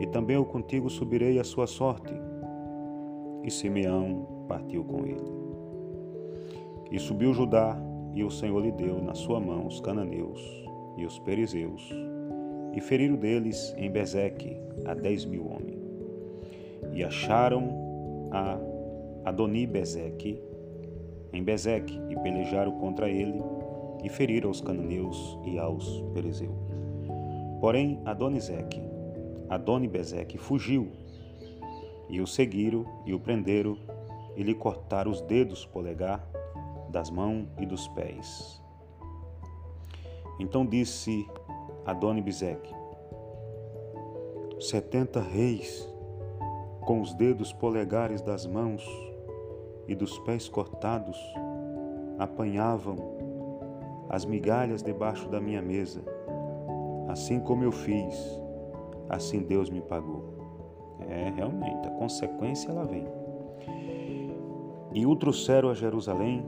[0.00, 2.12] e também eu contigo subirei a sua sorte.
[3.44, 5.30] E Simeão partiu com ele.
[6.90, 7.80] E subiu Judá,
[8.14, 10.42] e o Senhor lhe deu na sua mão os cananeus
[10.96, 11.88] e os perizeus,
[12.74, 15.78] e feriram deles em Bezeque a dez mil homens.
[16.92, 18.58] E acharam a
[19.24, 20.42] Adoni Bezeque
[21.36, 23.42] em Bezeque e pelejaram contra ele
[24.02, 26.56] e feriram aos cananeus e aos perizeus.
[27.60, 28.80] Porém, Adonizeque,
[29.48, 30.90] Adonibezeque fugiu
[32.08, 33.76] e o seguiram e o prenderam
[34.34, 36.26] e lhe cortaram os dedos polegar
[36.90, 38.62] das mãos e dos pés.
[40.38, 41.26] Então disse
[41.84, 42.74] Adonibezeque:
[44.60, 45.88] Setenta reis
[46.80, 48.84] com os dedos polegares das mãos
[49.88, 51.18] e dos pés cortados
[52.18, 52.96] apanhavam
[54.08, 56.02] as migalhas debaixo da minha mesa.
[57.08, 58.40] Assim como eu fiz,
[59.08, 60.34] assim Deus me pagou.
[61.08, 63.06] É, realmente, a consequência ela vem.
[64.92, 66.44] E o trouxeram a Jerusalém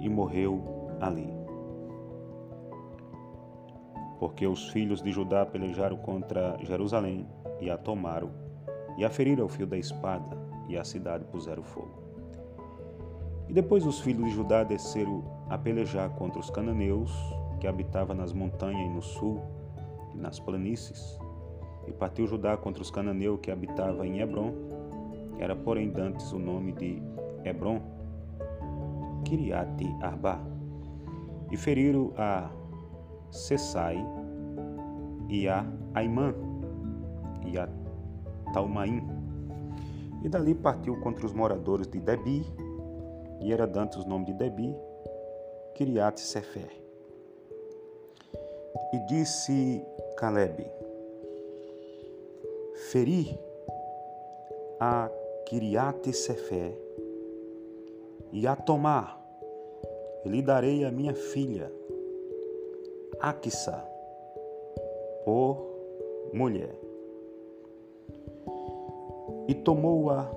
[0.00, 0.62] e morreu
[1.00, 1.32] ali.
[4.18, 7.28] Porque os filhos de Judá pelejaram contra Jerusalém
[7.60, 8.30] e a tomaram,
[8.96, 10.36] e a feriram ao fio da espada,
[10.68, 12.03] e a cidade puseram fogo.
[13.48, 17.12] E depois os filhos de Judá desceram a pelejar contra os cananeus
[17.60, 19.40] que habitavam nas montanhas e no sul
[20.14, 21.18] e nas planícies.
[21.86, 24.52] E partiu Judá contra os cananeus que habitavam em Hebron,
[25.38, 27.02] era porém dantes o nome de
[27.44, 27.80] Hebron,
[29.24, 30.40] Kiriate Arba.
[31.50, 32.50] E feriram a
[33.30, 34.04] Sessai
[35.28, 36.34] e a Aimã
[37.46, 37.68] e a
[38.52, 39.02] Talmaim.
[40.22, 42.44] E dali partiu contra os moradores de Debi
[43.40, 44.76] e era dantes o nome de Debi,
[45.74, 46.70] Kiriat Sefer.
[48.92, 49.84] E disse
[50.16, 50.66] Caleb:
[52.90, 53.38] Feri
[54.80, 55.10] a
[55.46, 56.78] Kiriat Sefer
[58.32, 59.20] e a tomar,
[60.24, 61.70] lhe darei a minha filha,
[63.20, 63.84] Aquissa,
[65.24, 65.64] por
[66.32, 66.74] mulher.
[69.46, 70.30] E tomou-a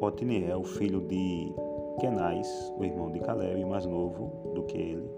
[0.00, 1.52] Otiniel, filho de
[1.98, 5.08] Kenais, o irmão de Caleb, mais novo do que ele,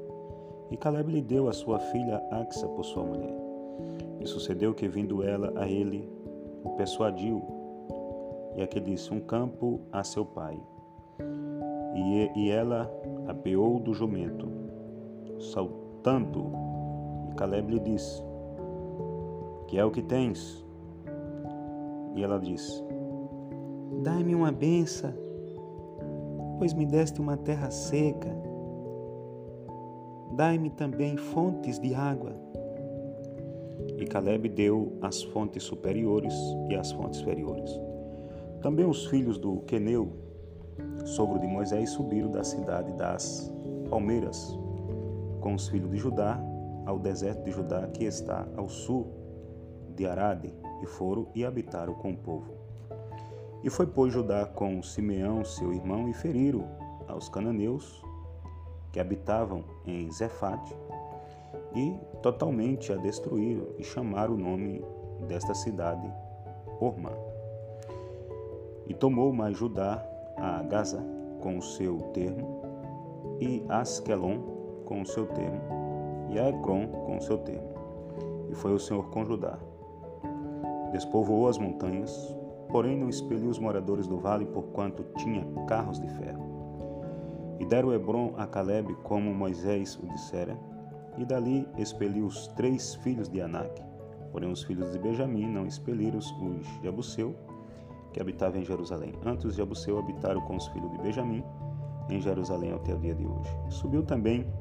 [0.71, 3.35] e Caleb lhe deu a sua filha Axa por sua mulher.
[4.21, 6.09] E sucedeu que, vindo ela a ele,
[6.65, 7.43] o persuadiu,
[8.57, 10.59] e aquele disse: Um campo a seu pai.
[11.95, 12.91] E, e ela
[13.29, 14.49] apeou do jumento,
[15.53, 16.51] saltando,
[17.31, 18.23] e Caleb lhe disse:
[19.69, 20.65] Que é o que tens?
[22.15, 22.83] E ela disse:
[24.03, 25.24] Dai-me uma benção
[26.59, 28.35] pois me deste uma terra seca.
[30.37, 32.33] Dai-me também fontes de água.
[33.99, 36.35] e Caleb deu as fontes superiores
[36.69, 37.71] e as fontes inferiores.
[38.61, 40.13] Também os filhos do Queneu,
[41.05, 43.53] sogro de Moisés, subiram da cidade das
[43.89, 44.59] Palmeiras
[45.41, 46.41] com os filhos de Judá
[46.87, 49.07] ao deserto de Judá que está ao sul
[49.95, 52.64] de Arade e foram e habitaram com o povo.
[53.65, 56.69] E foi pois Judá com Simeão, seu irmão, e feriram
[57.09, 58.05] aos cananeus
[58.93, 60.77] que habitavam em Zefate
[61.75, 64.85] e totalmente a destruíram e chamaram o nome
[65.27, 66.07] desta cidade
[66.79, 67.13] Ormá.
[68.87, 71.03] E tomou mais Judá a Gaza
[71.41, 72.61] com o seu termo
[73.41, 74.41] e Askelon
[74.85, 75.63] com o seu termo
[76.29, 77.73] e a com o seu termo.
[78.51, 79.59] E foi o Senhor com Judá.
[80.93, 82.44] Despovoou as montanhas,
[82.75, 86.43] porém não expeliu os moradores do vale, porquanto tinha carros de ferro.
[87.61, 90.59] E deram Hebron a Caleb, como Moisés o dissera,
[91.17, 93.81] e dali expeliu os três filhos de Anak.
[94.33, 96.35] Porém, os filhos de Benjamim não expeliram os
[96.83, 97.37] Jebuseu,
[98.13, 99.15] que habitava em Jerusalém.
[99.25, 101.45] Antes, os Jebuseu habitaram com os filhos de Benjamim
[102.11, 103.57] em Jerusalém até o dia de hoje.
[103.71, 104.53] Subiu também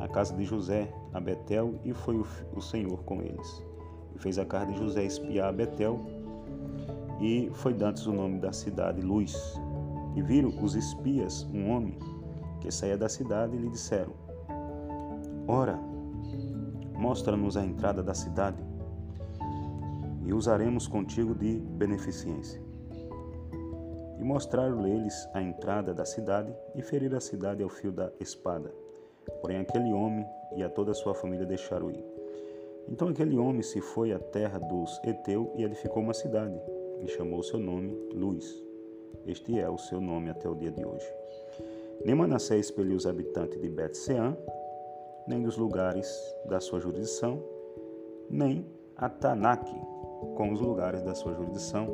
[0.00, 3.64] a casa de José a Betel e foi o, o Senhor com eles.
[4.12, 6.04] E fez a casa de José espiar a Betel
[7.20, 9.34] e foi dantes o nome da cidade Luz.
[10.16, 11.98] E viram os espias um homem
[12.60, 14.12] que saía da cidade e lhe disseram:
[15.46, 15.78] Ora,
[16.92, 18.62] mostra-nos a entrada da cidade
[20.24, 22.62] e usaremos contigo de beneficência.
[24.18, 28.72] E mostraram eles a entrada da cidade e feriram a cidade ao fio da espada.
[29.40, 30.24] Porém, aquele homem
[30.56, 32.04] e a toda a sua família deixaram ir.
[32.88, 36.58] Então aquele homem se foi à terra dos Eteu e edificou uma cidade,
[37.02, 38.62] e chamou seu nome Luz.
[39.26, 41.06] Este é o seu nome até o dia de hoje.
[42.04, 44.36] Nem Manassés expeliu os habitantes de Bet-Sean,
[45.26, 46.06] nem dos lugares
[46.46, 47.42] da sua jurisdição,
[48.28, 49.74] nem Atanaque
[50.36, 51.88] com os lugares da sua jurisdição,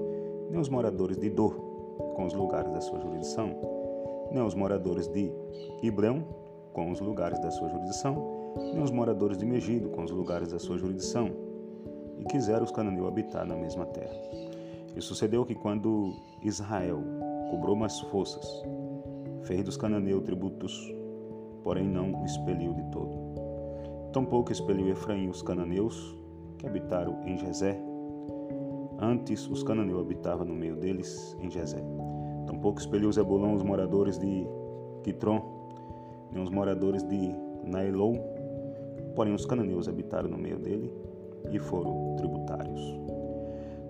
[0.51, 1.55] nem os moradores de Dor
[2.15, 3.57] com os lugares da sua jurisdição,
[4.31, 5.33] nem os moradores de
[5.83, 6.25] Ibleão
[6.73, 10.59] com os lugares da sua jurisdição, nem os moradores de Megido com os lugares da
[10.59, 11.31] sua jurisdição,
[12.19, 14.50] e quiseram os cananeus habitar na mesma terra.
[14.97, 17.03] E sucedeu que quando Israel
[17.51, 18.47] cobrou mais forças,
[19.43, 20.95] fez dos cananeus tributos,
[21.63, 23.19] porém não o expeliu de todo.
[24.13, 26.17] Tampouco expeliu Efraim os cananeus
[26.59, 27.81] que habitaram em Jezé.
[28.99, 31.83] Antes os cananeus habitavam no meio deles em Jezé.
[32.47, 34.47] Tampouco expeliu Zebulão os moradores de
[35.03, 35.41] Quitron,
[36.33, 38.17] nem os moradores de Nailon,
[39.15, 40.93] porém os cananeus habitaram no meio dele
[41.51, 43.10] e foram tributários.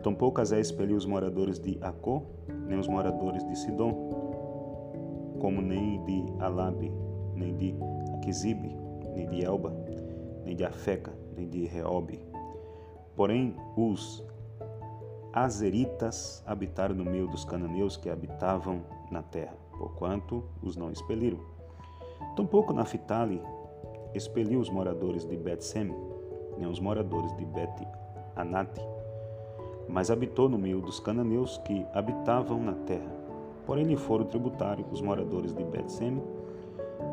[0.02, 2.22] Tampouco Azé expeliu os moradores de Acó,
[2.66, 3.92] nem os moradores de Sidom,
[5.38, 6.90] como nem de Alabe,
[7.34, 7.74] nem de
[8.14, 8.74] Aquisibe,
[9.14, 9.74] nem de Elba,
[10.44, 12.18] nem de Afeca, nem de Reobe.
[13.14, 14.24] Porém, os
[15.32, 21.38] Azeritas habitaram no meio dos cananeus que habitavam na terra, porquanto os não expeliram.
[22.36, 23.42] Tampouco Naphtali
[24.14, 25.94] expeliu os moradores de Bet-Sem,
[26.56, 28.80] nem os moradores de Bet-Anate,
[29.92, 33.10] mas habitou no meio dos cananeus que habitavam na terra.
[33.66, 36.22] Porém lhe foram tributários os moradores de Bet-Sem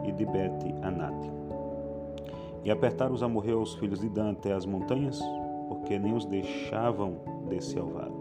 [0.05, 1.31] e de Bet-Anate.
[2.63, 5.21] E apertaram os amorreus, os filhos de Dan, até as montanhas,
[5.67, 8.15] porque nem os deixavam descer ao vale.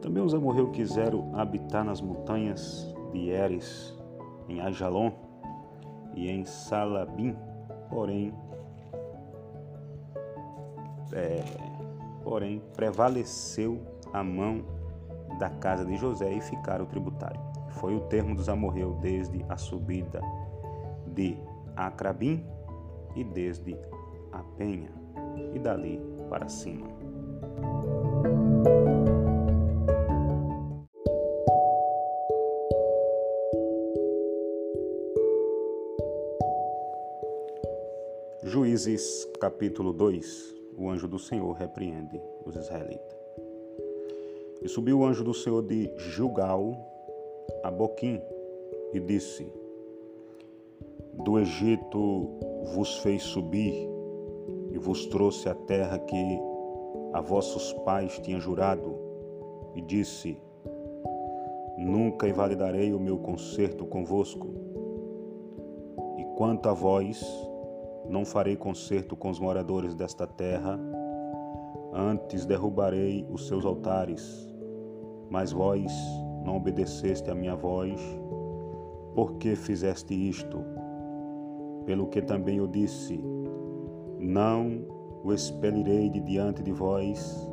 [0.00, 3.96] Também os amorreus quiseram habitar nas montanhas de Eres,
[4.48, 5.10] em Ajalon,
[6.14, 7.34] e em Salabim,
[7.90, 8.32] porém,
[11.12, 11.42] é,
[12.24, 13.80] porém prevaleceu
[14.12, 14.64] a mão
[15.38, 17.40] da casa de José e ficaram tributário.
[17.72, 20.20] Foi o termo dos amorreus desde a subida
[21.06, 21.36] de
[21.76, 22.44] Acrabim
[23.14, 23.76] e desde
[24.32, 24.90] a penha
[25.52, 26.88] e dali para cima.
[38.42, 43.16] Juízes capítulo 2 O anjo do Senhor repreende os israelitas.
[44.62, 46.74] E subiu o anjo do Senhor de Gilgal
[47.62, 48.20] a Boquim
[48.92, 49.46] e disse:
[51.24, 52.30] Do Egito
[52.74, 53.88] vos fez subir
[54.72, 56.40] e vos trouxe a terra que
[57.12, 58.96] a vossos pais tinha jurado,
[59.74, 60.36] e disse:
[61.78, 64.48] Nunca invalidarei o meu concerto convosco.
[66.18, 67.22] E quanto a vós,
[68.08, 70.78] não farei concerto com os moradores desta terra,
[71.92, 74.52] antes derrubarei os seus altares.
[75.30, 75.92] Mas vós
[76.44, 78.00] não obedeceste a minha voz,
[79.14, 80.58] por que fizeste isto?
[81.86, 83.22] Pelo que também eu disse:
[84.18, 84.84] Não
[85.22, 87.48] o expelirei de diante de vós,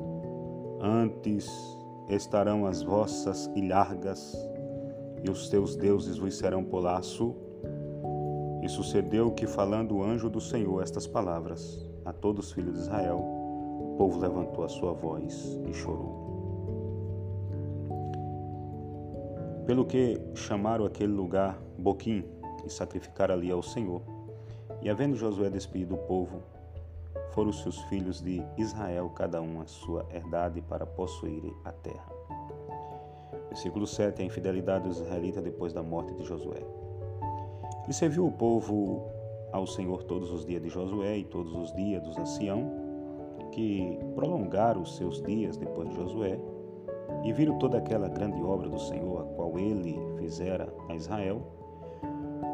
[0.81, 1.47] antes
[2.09, 4.35] estarão as vossas ilhargas,
[5.23, 7.35] e os teus deuses vos serão por laço.
[8.71, 13.17] Sucedeu que, falando o anjo do Senhor estas palavras a todos os filhos de Israel,
[13.17, 16.21] o povo levantou a sua voz e chorou.
[19.65, 22.23] Pelo que chamaram aquele lugar Boquim
[22.65, 24.01] e sacrificaram ali ao Senhor.
[24.81, 26.41] E havendo Josué despedido o povo,
[27.31, 32.09] foram seus filhos de Israel, cada um a sua herdade, para possuírem a terra.
[33.49, 36.65] Versículo 7: A infidelidade dos israelitas depois da morte de Josué.
[37.91, 39.11] E serviu o povo
[39.51, 42.71] ao Senhor todos os dias de Josué e todos os dias dos anciãos,
[43.51, 46.39] que prolongaram os seus dias depois de Josué,
[47.25, 51.41] e viram toda aquela grande obra do Senhor, a qual ele fizera a Israel.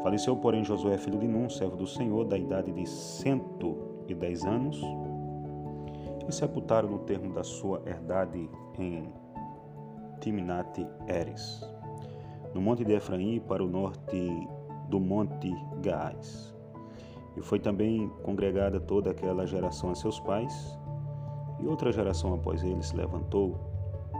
[0.02, 3.76] Faleceu, porém, Josué, filho de Nun, servo do Senhor, da idade de cento
[4.08, 4.82] e dez anos,
[6.28, 9.08] e sepultaram no termo da sua herdade em
[10.18, 11.64] Timnat Eres,
[12.52, 14.57] no monte de Efraim, para o norte
[14.88, 16.54] do monte Gaás.
[17.36, 20.78] E foi também congregada toda aquela geração a seus pais,
[21.60, 23.56] e outra geração após ele se levantou,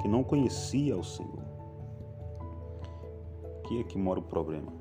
[0.00, 1.42] que não conhecia o Senhor.
[3.58, 4.72] Aqui é que mora o problema.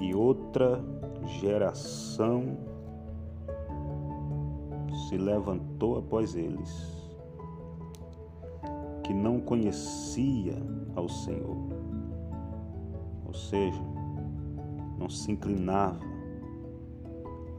[0.00, 0.82] E outra
[1.40, 2.56] geração
[5.08, 6.96] se levantou após eles,
[9.02, 10.56] que não conhecia
[10.94, 11.56] ao Senhor,
[13.26, 13.95] ou seja,
[14.98, 16.00] não se inclinava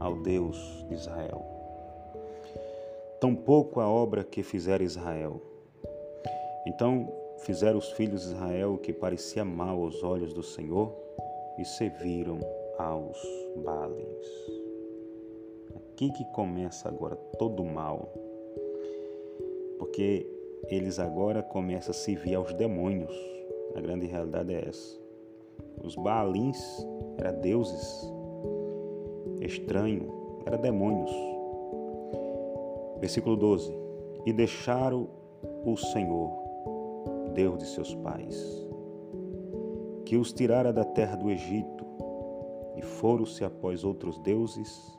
[0.00, 0.56] ao Deus
[0.88, 1.44] de Israel.
[3.20, 5.42] Tampouco a obra que fizera Israel.
[6.66, 10.94] Então fizeram os filhos de Israel o que parecia mal aos olhos do Senhor
[11.58, 12.38] e serviram
[12.78, 13.18] aos
[13.64, 14.26] Baalins.
[15.74, 18.12] Aqui que começa agora todo o mal.
[19.78, 20.26] Porque
[20.68, 23.14] eles agora começam a servir aos demônios.
[23.74, 24.97] A grande realidade é essa.
[25.82, 26.86] Os Baalins
[27.18, 28.12] eram deuses
[29.40, 30.08] estranhos,
[30.46, 31.10] eram demônios.
[33.00, 33.72] Versículo 12:
[34.26, 35.08] E deixaram
[35.64, 36.30] o Senhor,
[37.34, 38.68] Deus de seus pais,
[40.04, 41.86] que os tirara da terra do Egito,
[42.76, 44.98] e foram-se após outros deuses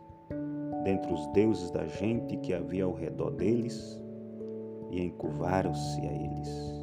[0.83, 4.01] dentre os deuses da gente que havia ao redor deles,
[4.89, 6.78] e encurvaram-se a eles,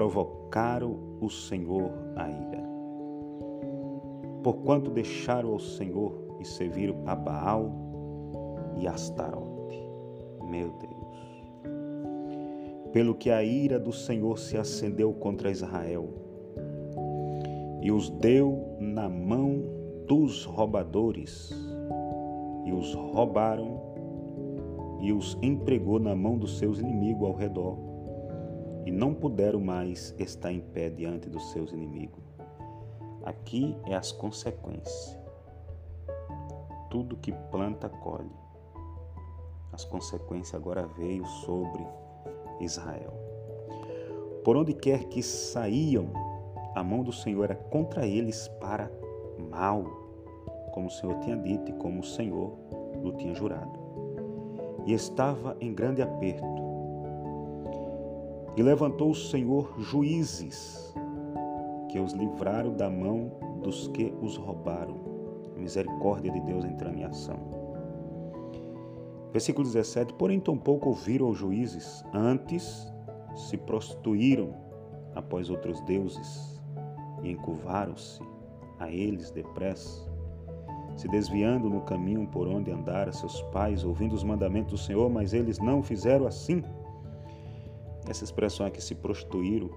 [0.00, 2.64] provocaram o Senhor a ira.
[4.42, 7.70] Porquanto deixaram ao Senhor e serviram a Baal
[8.78, 9.78] e Astarote.
[10.48, 11.42] Meu Deus.
[12.94, 16.08] Pelo que a ira do Senhor se acendeu contra Israel
[17.82, 19.62] e os deu na mão
[20.08, 21.54] dos roubadores
[22.64, 23.78] e os roubaram
[25.02, 27.89] e os empregou na mão dos seus inimigos ao redor,
[28.84, 32.22] e não puderam mais estar em pé diante dos seus inimigos.
[33.24, 35.18] Aqui é as consequências.
[36.90, 38.30] Tudo que planta colhe.
[39.72, 41.86] As consequências agora veio sobre
[42.60, 43.12] Israel.
[44.44, 46.10] Por onde quer que saíam,
[46.74, 48.90] a mão do Senhor era contra eles para
[49.50, 49.84] mal
[50.72, 52.52] como o Senhor tinha dito e como o Senhor
[53.02, 53.78] lhe tinha jurado.
[54.86, 56.69] E estava em grande aperto.
[58.56, 60.94] E levantou o Senhor juízes
[61.88, 63.32] que os livraram da mão
[63.62, 65.08] dos que os roubaram.
[65.56, 67.38] misericórdia de Deus entrando em ação.
[69.32, 72.90] Versículo 17: Porém, tampouco ouviram os juízes, antes
[73.34, 74.54] se prostituíram
[75.14, 76.60] após outros deuses
[77.22, 78.22] e encurvaram-se
[78.78, 80.10] a eles depressa
[80.96, 85.32] se desviando no caminho por onde andaram seus pais, ouvindo os mandamentos do Senhor, mas
[85.32, 86.62] eles não fizeram assim.
[88.08, 89.70] Essa expressão aqui, se prostituíram,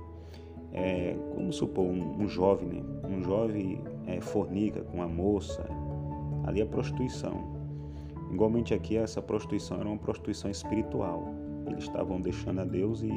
[0.72, 2.84] é como supor um, um jovem, né?
[3.08, 5.64] um jovem é, fornica com uma moça,
[6.46, 7.54] ali é prostituição.
[8.32, 11.28] Igualmente aqui, essa prostituição era uma prostituição espiritual.
[11.68, 13.12] Eles estavam deixando a Deus e,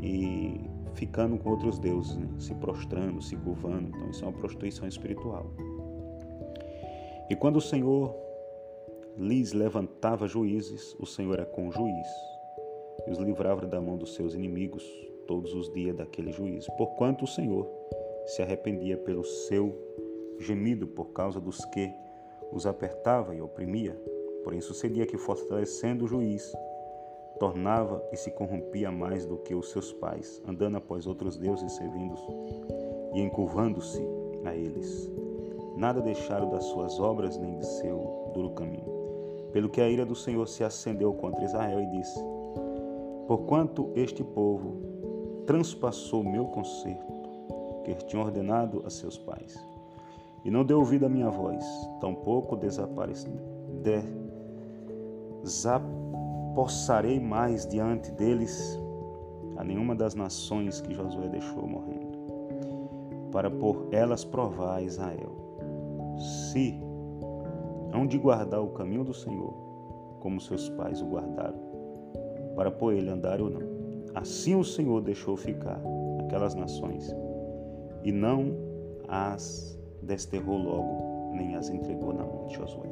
[0.00, 0.60] e
[0.94, 2.26] ficando com outros deuses, né?
[2.38, 3.88] se prostrando, se curvando.
[3.88, 5.50] Então, isso é uma prostituição espiritual.
[7.28, 8.14] E quando o Senhor
[9.18, 12.33] lhes levantava juízes, o Senhor era com o juiz
[13.06, 14.84] e os livrava da mão dos seus inimigos
[15.26, 17.66] todos os dias daquele juízo, porquanto o Senhor
[18.26, 19.74] se arrependia pelo seu
[20.38, 21.90] gemido por causa dos que
[22.52, 23.98] os apertava e oprimia.
[24.42, 26.52] Porém, sucedia que, fortalecendo o juiz,
[27.38, 32.14] tornava e se corrompia mais do que os seus pais, andando após outros deuses servindo
[33.14, 34.02] e encurvando-se
[34.44, 35.10] a eles.
[35.76, 38.92] Nada deixaram das suas obras nem de seu duro caminho.
[39.52, 42.18] Pelo que a ira do Senhor se acendeu contra Israel e disse:
[43.26, 44.76] Porquanto este povo
[45.46, 47.12] transpassou meu conserto,
[47.84, 49.58] que tinha ordenado a seus pais,
[50.44, 51.64] e não deu ouvido à minha voz,
[52.00, 52.56] tampouco
[55.42, 58.78] desapossarei mais diante deles
[59.56, 62.18] a nenhuma das nações que Josué deixou morrendo,
[63.32, 65.32] para por elas provar a Israel.
[66.50, 66.78] Se
[67.92, 69.54] hão de guardar o caminho do Senhor,
[70.20, 71.73] como seus pais o guardaram,
[72.54, 73.62] para por ele andar ou não.
[74.14, 75.80] Assim o Senhor deixou ficar
[76.20, 77.14] aquelas nações
[78.02, 78.56] e não
[79.08, 82.88] as desterrou logo, nem as entregou na mão de Josué.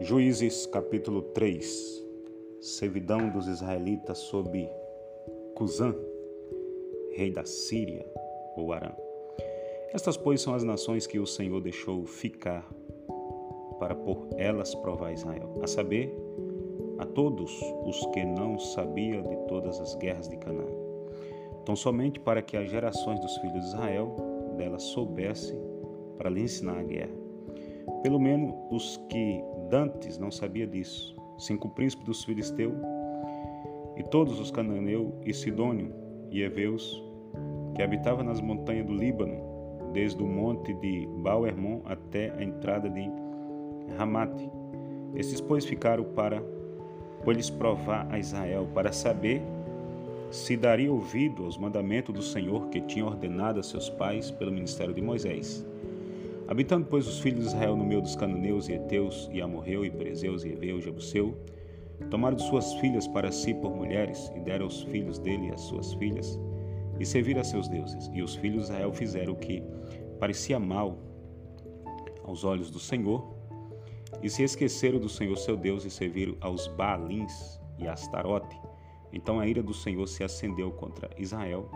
[0.00, 2.06] Juízes capítulo 3
[2.60, 4.70] Servidão dos israelitas sob
[5.54, 5.94] Cusã,
[7.18, 8.06] rei da Síria
[8.56, 8.92] ou Arã.
[9.92, 12.64] Estas, pois, são as nações que o Senhor deixou ficar
[13.80, 16.16] para por elas provar Israel, a saber,
[16.96, 20.70] a todos os que não sabiam de todas as guerras de Canaã,
[21.64, 24.14] tão somente para que as gerações dos filhos de Israel
[24.56, 25.58] delas soubessem
[26.16, 27.16] para lhe ensinar a guerra.
[28.02, 32.74] Pelo menos os que dantes não sabia disso, cinco príncipes dos filisteus
[33.96, 35.92] e todos os cananeus e sidônio
[36.30, 37.07] e heveus
[37.78, 39.40] que habitavam nas montanhas do Líbano,
[39.92, 43.08] desde o monte de Baal-Hermon até a entrada de
[43.96, 44.50] Ramate.
[45.14, 46.42] Esses, pois, ficaram para
[47.24, 49.40] lhes provar a Israel, para saber
[50.28, 54.92] se daria ouvido aos mandamentos do Senhor que tinha ordenado a seus pais pelo ministério
[54.92, 55.64] de Moisés.
[56.48, 59.90] Habitando, pois, os filhos de Israel no meio dos cananeus e heteus e amorreu e
[59.90, 61.32] perezeus e heveus e jebuseu,
[62.10, 65.94] tomaram de suas filhas para si por mulheres e deram aos filhos dele as suas
[65.94, 66.40] filhas
[66.98, 68.10] e serviram a seus deuses.
[68.12, 69.62] E os filhos de Israel fizeram o que
[70.18, 70.98] parecia mal
[72.24, 73.34] aos olhos do Senhor
[74.22, 78.58] e se esqueceram do Senhor seu Deus e serviram aos Baalins e a Astarote.
[79.12, 81.70] Então a ira do Senhor se acendeu contra Israel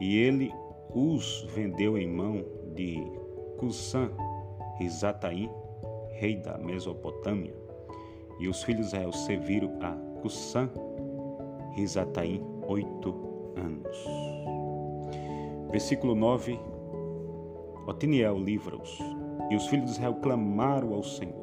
[0.00, 0.52] e ele
[0.94, 2.44] os vendeu em mão
[2.74, 3.02] de
[3.58, 4.10] Cusã,
[4.78, 5.50] Risataim,
[6.12, 7.54] rei da Mesopotâmia,
[8.38, 10.68] e os filhos de Israel serviram a Cusã,
[11.74, 13.14] Risataim, oito
[13.56, 14.31] anos.
[15.72, 16.60] Versículo 9:
[17.86, 18.98] Otiniel livra-os,
[19.50, 21.42] e os filhos de Israel clamaram ao Senhor.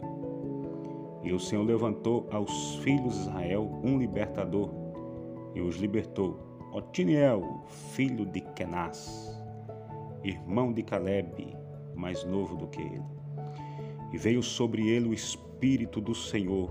[1.24, 4.70] E o Senhor levantou aos filhos de Israel um libertador,
[5.56, 6.38] e os libertou.
[6.72, 9.36] Otiniel, filho de Kenaz,
[10.24, 11.58] irmão de Caleb,
[11.96, 13.02] mais novo do que ele.
[14.14, 16.70] E veio sobre ele o Espírito do Senhor,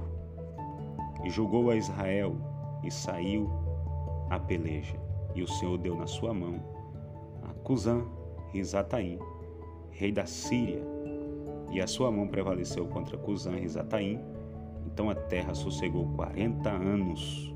[1.24, 2.36] e julgou a Israel,
[2.84, 3.50] e saiu
[4.30, 4.96] a peleja.
[5.34, 6.77] E o Senhor deu na sua mão
[7.68, 8.02] Cusã,
[8.50, 9.18] Risataim,
[9.90, 10.82] rei da Síria,
[11.70, 14.18] e a sua mão prevaleceu contra Cusã, Risataim.
[14.86, 17.54] Então a terra sossegou quarenta anos.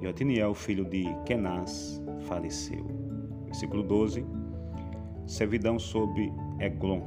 [0.00, 2.84] E Otiniel, filho de Kenaz, faleceu.
[3.44, 4.26] Versículo 12
[5.24, 7.00] servidão sob Eglon.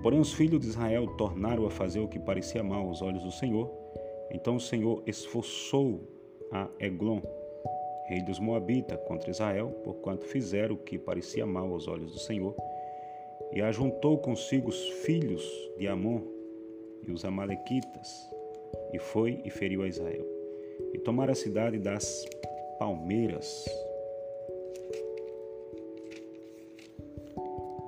[0.00, 3.32] Porém, os filhos de Israel tornaram a fazer o que parecia mal aos olhos do
[3.32, 3.68] Senhor.
[4.30, 6.08] Então o Senhor esforçou
[6.52, 7.20] a Eglon,
[8.06, 12.54] rei dos Moabitas, contra Israel, porquanto fizeram o que parecia mal aos olhos do Senhor,
[13.52, 15.44] e ajuntou consigo os filhos
[15.78, 16.20] de Amon
[17.06, 18.28] e os Amalequitas,
[18.92, 20.26] e foi e feriu a Israel.
[20.92, 22.24] E tomaram a cidade das
[22.78, 23.64] palmeiras,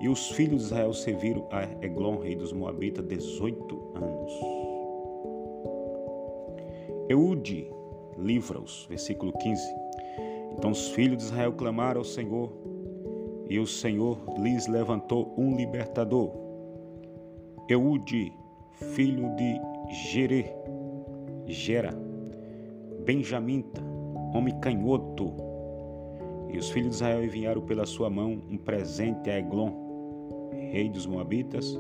[0.04, 4.32] E os filhos de Israel serviram a Eglon, rei dos Moabitas, 18 anos.
[7.08, 7.72] Eude
[8.18, 9.84] livra-os, versículo 15.
[10.57, 12.52] Então os filhos de Israel clamaram ao Senhor,
[13.48, 16.32] e o Senhor lhes levantou um libertador.
[17.68, 18.32] Eude,
[18.72, 19.61] filho de
[20.11, 20.46] Gerê,
[21.46, 21.94] Gera,
[23.05, 23.82] Benjamita,
[24.34, 25.34] homem canhoto.
[26.50, 29.72] E os filhos de Israel enviaram pela sua mão um presente a Eglon,
[30.72, 31.78] rei dos Moabitas,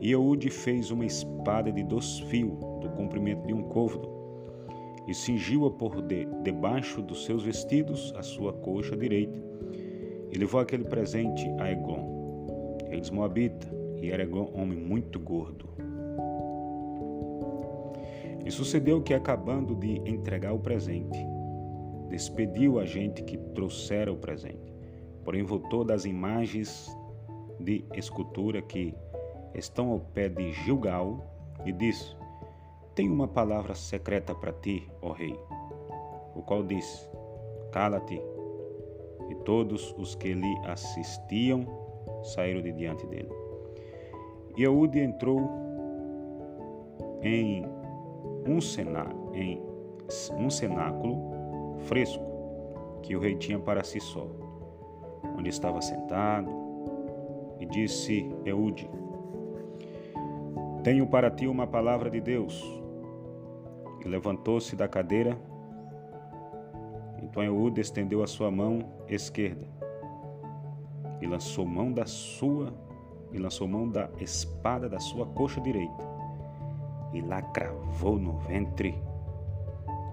[0.00, 4.08] e Eude fez uma espada de dois fios, do comprimento de um côvado,
[5.06, 9.42] e cingiu-a por de, debaixo dos seus vestidos a sua coxa direita,
[10.30, 15.68] e levou aquele presente a Eglon, rei dos Moabitas, e era Eglon homem muito gordo.
[18.44, 21.18] E sucedeu que, acabando de entregar o presente,
[22.08, 24.72] despediu a gente que trouxera o presente,
[25.24, 26.88] porém voltou das imagens
[27.60, 28.94] de escultura que
[29.54, 31.24] estão ao pé de Gilgal
[31.64, 32.16] e disse:
[32.94, 35.38] Tenho uma palavra secreta para ti, ó rei.
[36.34, 37.08] o qual disse:
[37.70, 38.20] Cala-te.
[39.30, 41.64] E todos os que lhe assistiam
[42.22, 43.30] saíram de diante dele.
[44.56, 45.40] E Eude entrou
[47.22, 47.64] em
[48.46, 49.62] um, cená, em
[50.36, 52.22] um cenáculo fresco
[53.02, 54.26] que o rei tinha para si só,
[55.38, 56.50] onde estava sentado,
[57.58, 58.90] e disse Eude:
[60.84, 62.81] Tenho para ti uma palavra de Deus.
[64.04, 65.38] Levantou-se da cadeira.
[67.22, 69.66] Então Eude estendeu a sua mão esquerda
[71.20, 72.72] e lançou mão da sua
[73.32, 76.12] e lançou mão da espada da sua coxa direita
[77.14, 78.94] e lá cravou no ventre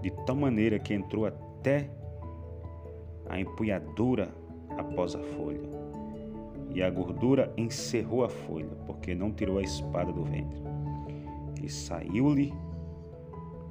[0.00, 1.90] de tal maneira que entrou até
[3.28, 4.32] a empunhadura
[4.78, 5.68] após a folha
[6.72, 10.62] e a gordura encerrou a folha porque não tirou a espada do ventre
[11.62, 12.54] e saiu-lhe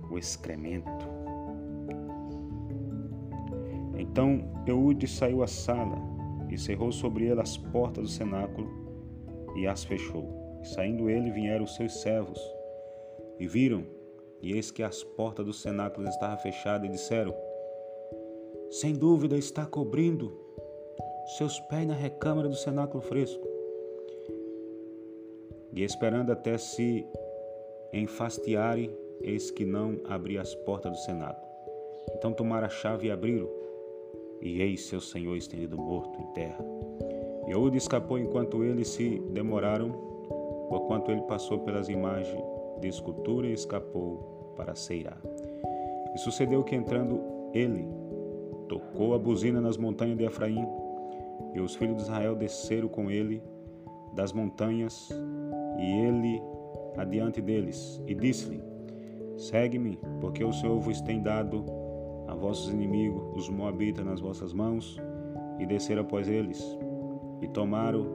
[0.10, 1.20] o excremento
[4.00, 5.98] então Eude saiu à sala
[6.50, 8.68] e cerrou sobre ele as portas do cenáculo
[9.56, 10.28] e as fechou.
[10.62, 12.40] E saindo ele, vieram os seus servos
[13.38, 13.86] e viram,
[14.42, 17.36] e eis que as portas do cenáculo estavam fechadas e disseram:
[18.72, 20.34] Sem dúvida está cobrindo
[21.38, 23.48] seus pés na recâmara do cenáculo fresco.
[25.72, 27.06] E esperando até se
[27.94, 28.92] enfastiarem,
[29.22, 31.48] eis que não abria as portas do cenáculo.
[32.16, 33.50] Então tomaram a chave e abriram
[34.42, 36.64] e eis seu senhor estendido morto em terra.
[37.48, 39.92] E Eude escapou enquanto eles se demoraram,
[40.70, 42.42] porquanto ele passou pelas imagens
[42.80, 45.18] de escultura e escapou para Seirá.
[46.14, 47.22] E sucedeu que entrando
[47.54, 47.88] ele,
[48.68, 50.66] tocou a buzina nas montanhas de Efraim,
[51.54, 53.42] e os filhos de Israel desceram com ele
[54.14, 55.10] das montanhas,
[55.80, 56.42] e ele
[56.98, 58.62] adiante deles, e disse-lhe:
[59.40, 61.64] Segue-me, porque o Senhor vos tem dado
[62.28, 65.02] a vossos inimigos, os Moabitas, nas vossas mãos,
[65.58, 66.62] e desceram após eles,
[67.42, 68.06] e tomaram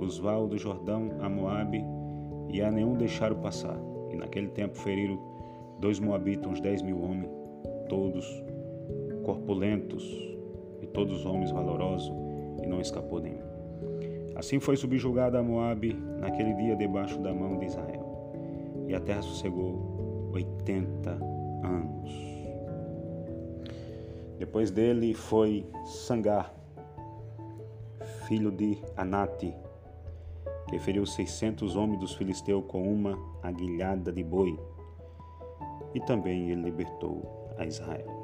[0.00, 1.84] os val do Jordão a Moabe,
[2.48, 3.78] e a nenhum deixaram passar.
[4.10, 5.16] E naquele tempo feriram
[5.78, 7.30] dois Moabitas, uns dez mil homens,
[7.88, 8.26] todos
[9.22, 10.04] corpulentos,
[10.82, 12.12] e todos homens valorosos,
[12.60, 13.46] e não escapou nenhum.
[14.34, 18.08] Assim foi subjugada a Moabe naquele dia debaixo da mão de Israel.
[18.88, 19.97] E a terra sossegou
[20.32, 21.10] oitenta
[21.62, 22.28] anos.
[24.38, 26.54] Depois dele foi Sangar,
[28.26, 29.54] filho de Anate,
[30.68, 34.58] que feriu seiscentos homens dos filisteus com uma aguilhada de boi.
[35.94, 38.17] E também ele libertou a Israel.